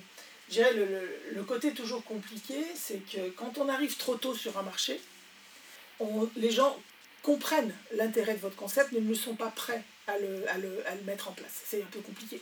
je 0.49 0.53
dirais, 0.55 0.73
le, 0.73 0.85
le- 1.33 1.43
côté 1.43 1.71
toujours 1.71 2.03
compliqué, 2.03 2.55
c'est 2.75 2.99
que 3.11 3.29
quand 3.31 3.57
on 3.57 3.69
arrive 3.69 3.95
trop 3.97 4.15
tôt 4.15 4.35
sur 4.35 4.57
un 4.57 4.63
marché, 4.63 4.99
les 6.35 6.51
gens 6.51 6.77
comprennent 7.23 7.73
l'intérêt 7.95 8.33
de 8.35 8.39
votre 8.39 8.55
concept, 8.55 8.91
mais 8.91 8.99
ne 9.01 9.13
sont 9.13 9.35
pas 9.35 9.49
prêts 9.49 9.83
à 10.07 10.17
le, 10.19 10.49
à 10.49 10.57
le- 10.57 10.87
à 10.87 10.95
le 10.95 11.01
mettre 11.03 11.29
en 11.29 11.31
place. 11.31 11.61
C'est 11.65 11.81
un 11.81 11.87
peu 11.91 11.99
compliqué. 11.99 12.41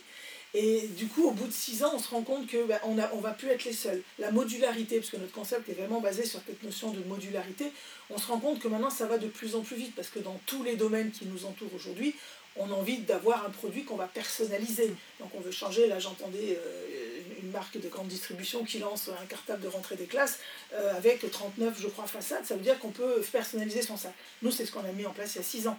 Et 0.56 0.86
du 0.88 1.08
coup, 1.08 1.24
au 1.24 1.32
bout 1.32 1.48
de 1.48 1.52
six 1.52 1.82
ans, 1.82 1.92
on 1.94 1.98
se 1.98 2.08
rend 2.08 2.22
compte 2.22 2.46
que 2.46 2.64
ben, 2.64 2.78
on, 2.84 2.96
a, 2.98 3.10
on 3.12 3.18
va 3.18 3.32
plus 3.32 3.48
être 3.48 3.64
les 3.64 3.72
seuls. 3.72 4.02
La 4.20 4.30
modularité, 4.30 4.98
parce 4.98 5.10
que 5.10 5.16
notre 5.16 5.32
concept 5.32 5.68
est 5.68 5.72
vraiment 5.72 6.00
basé 6.00 6.24
sur 6.24 6.40
cette 6.46 6.62
notion 6.62 6.92
de 6.92 7.00
modularité, 7.04 7.72
on 8.10 8.18
se 8.18 8.26
rend 8.28 8.38
compte 8.38 8.60
que 8.60 8.68
maintenant, 8.68 8.90
ça 8.90 9.06
va 9.06 9.18
de 9.18 9.26
plus 9.26 9.56
en 9.56 9.62
plus 9.62 9.76
vite, 9.76 9.94
parce 9.96 10.08
que 10.08 10.20
dans 10.20 10.40
tous 10.46 10.62
les 10.62 10.76
domaines 10.76 11.10
qui 11.10 11.26
nous 11.26 11.44
entourent 11.44 11.74
aujourd'hui, 11.74 12.14
on 12.56 12.70
a 12.70 12.74
envie 12.74 12.98
d'avoir 12.98 13.44
un 13.46 13.50
produit 13.50 13.84
qu'on 13.84 13.96
va 13.96 14.06
personnaliser. 14.06 14.92
Donc 15.20 15.30
on 15.34 15.40
veut 15.40 15.50
changer, 15.50 15.86
là 15.86 15.98
j'entendais 15.98 16.58
euh, 16.58 17.20
une 17.42 17.50
marque 17.50 17.78
de 17.78 17.88
grande 17.88 18.08
distribution 18.08 18.64
qui 18.64 18.78
lance 18.78 19.08
un 19.08 19.26
cartable 19.26 19.62
de 19.62 19.68
rentrée 19.68 19.96
des 19.96 20.06
classes 20.06 20.38
euh, 20.72 20.94
avec 20.96 21.28
39, 21.30 21.74
je 21.80 21.88
crois, 21.88 22.06
façades, 22.06 22.44
ça 22.46 22.54
veut 22.54 22.62
dire 22.62 22.78
qu'on 22.78 22.90
peut 22.90 23.20
personnaliser 23.32 23.82
son 23.82 23.96
sac. 23.96 24.14
Nous, 24.42 24.50
c'est 24.52 24.66
ce 24.66 24.72
qu'on 24.72 24.84
a 24.84 24.92
mis 24.92 25.04
en 25.06 25.12
place 25.12 25.34
il 25.34 25.38
y 25.38 25.40
a 25.40 25.44
six 25.44 25.66
ans, 25.68 25.78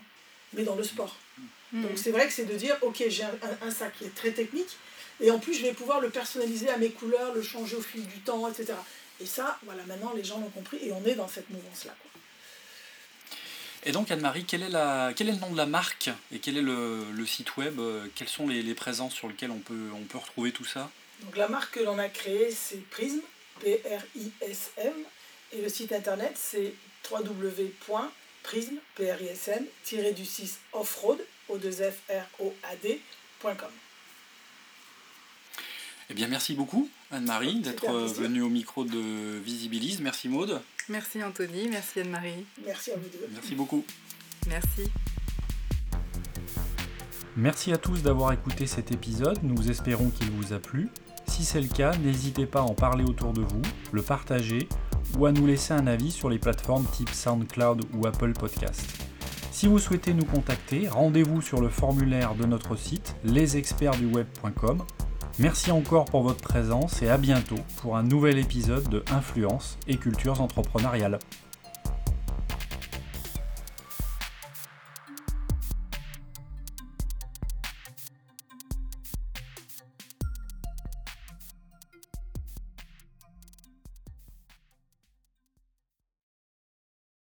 mais 0.54 0.64
dans 0.64 0.76
le 0.76 0.84
sport. 0.84 1.16
Mm. 1.72 1.82
Donc 1.84 1.92
c'est 1.98 2.12
vrai 2.12 2.28
que 2.28 2.34
c'est 2.34 2.46
de 2.46 2.56
dire, 2.56 2.76
ok, 2.82 3.04
j'ai 3.08 3.24
un, 3.24 3.30
un- 3.62 3.68
un 3.68 3.72
sac 3.72 3.94
qui 3.98 4.06
est 4.06 4.16
très 4.16 4.32
technique, 4.32 4.76
et 5.22 5.32
en 5.32 5.40
plus 5.40 5.54
je 5.54 5.62
vais 5.64 5.74
pouvoir 5.74 6.02
le 6.02 6.10
personnaliser 6.10 6.70
à 6.70 6.78
mes 6.78 6.90
couleurs, 6.90 7.34
le 7.34 7.42
changer 7.42 7.78
au 7.78 7.82
fil 7.82 8.06
du 8.06 8.20
temps, 8.20 8.48
etc. 8.50 8.74
Et 9.22 9.26
ça, 9.26 9.58
voilà, 9.64 9.84
maintenant 9.86 10.12
les 10.14 10.24
gens 10.26 10.40
l'ont 10.40 10.50
compris, 10.50 10.78
et 10.82 10.92
on 10.92 11.04
est 11.06 11.16
dans 11.16 11.28
cette 11.30 11.50
mouvance-là. 11.50 11.96
quoi. 12.02 12.12
Et 13.86 13.92
donc 13.92 14.10
Anne-Marie, 14.10 14.46
quel, 14.46 14.64
est 14.64 14.70
la- 14.70 15.14
quel 15.16 15.30
est 15.30 15.34
le 15.34 15.38
nom 15.40 15.52
de 15.52 15.58
la 15.58 15.68
marque 15.68 16.10
et 16.32 16.40
quel 16.40 16.58
est 16.58 16.62
le, 16.62 17.06
le 17.12 17.26
site 17.26 17.56
web 17.58 17.80
euh, 17.80 18.08
Quelles 18.16 18.28
sont 18.30 18.48
les, 18.48 18.64
les 18.64 18.74
présences 18.74 19.14
sur 19.14 19.28
lesquelles 19.28 19.52
on 19.52 19.60
peut, 19.60 19.90
on 19.96 20.04
peut 20.06 20.18
retrouver 20.18 20.52
tout 20.52 20.66
ça? 20.66 20.90
Donc 21.22 21.38
la 21.38 21.48
marque 21.48 21.76
que 21.76 21.80
l'on 21.82 22.00
a 22.00 22.10
créée, 22.10 22.52
c'est 22.52 22.82
Prism, 22.90 23.20
P-R-I-S-M, 23.62 24.94
et 25.54 25.62
le 25.62 25.70
site 25.70 25.92
internet, 25.92 26.34
c'est 26.36 26.74
www.prism, 27.10 28.76
P-R-I-S-M, 28.96 29.66
du 30.16 30.26
6 30.26 30.60
offroad, 30.74 31.20
o 31.48 31.58
2 31.58 31.72
f 31.72 32.02
r 32.10 32.26
o 32.40 32.54
a 32.64 32.76
d.com. 32.78 33.70
Eh 36.10 36.14
bien 36.14 36.28
merci 36.28 36.54
beaucoup 36.54 36.90
Anne-Marie 37.12 37.62
d'être 37.62 37.90
euh, 37.90 38.06
venue 38.08 38.42
au 38.42 38.50
micro 38.50 38.84
de 38.84 39.40
Visibilise. 39.40 40.02
Merci 40.02 40.28
Maude. 40.30 40.62
Merci 40.90 41.24
Anthony, 41.24 41.68
merci 41.70 42.02
Anne-Marie. 42.02 42.46
Merci 42.66 42.92
à 42.92 42.96
vous 42.96 43.10
deux. 43.10 43.28
Merci 43.34 43.56
beaucoup. 43.56 43.84
Merci. 44.48 44.92
Merci 47.36 47.74
à 47.74 47.78
tous 47.78 48.02
d'avoir 48.04 48.32
écouté 48.32 48.66
cet 48.68 48.92
épisode, 48.92 49.40
nous 49.44 49.70
espérons 49.70 50.10
qu'il 50.10 50.32
vous 50.32 50.54
a 50.54 50.60
plu. 50.60 50.90
Si 51.28 51.44
c'est 51.44 51.60
le 51.60 51.68
cas, 51.68 51.96
n'hésitez 51.98 52.46
pas 52.46 52.60
à 52.60 52.64
en 52.64 52.76
parler 52.76 53.04
autour 53.04 53.34
de 53.34 53.42
vous, 53.42 53.62
le 53.92 54.02
partager 54.02 54.70
ou 55.18 55.26
à 55.26 55.32
nous 55.32 55.46
laisser 55.46 55.74
un 55.74 55.88
avis 55.88 56.12
sur 56.12 56.30
les 56.30 56.40
plateformes 56.40 56.86
type 56.94 57.10
SoundCloud 57.10 57.82
ou 57.94 58.06
Apple 58.08 58.34
Podcast. 58.34 58.86
Si 59.52 59.68
vous 59.68 59.80
souhaitez 59.80 60.14
nous 60.14 60.26
contacter, 60.26 60.88
rendez-vous 60.88 61.42
sur 61.42 61.62
le 61.62 61.70
formulaire 61.70 62.36
de 62.36 62.46
notre 62.46 62.76
site 62.76 63.16
lesexpertsduweb.com. 63.24 64.86
Merci 65.38 65.70
encore 65.72 66.06
pour 66.06 66.24
votre 66.24 66.42
présence 66.42 67.02
et 67.02 67.10
à 67.10 67.18
bientôt 67.18 67.60
pour 67.82 67.98
un 67.98 68.04
nouvel 68.04 68.38
épisode 68.38 68.88
de 68.88 69.04
Influence 69.12 69.78
et 69.86 69.98
Cultures 69.98 70.40
entrepreneuriales. 70.40 71.20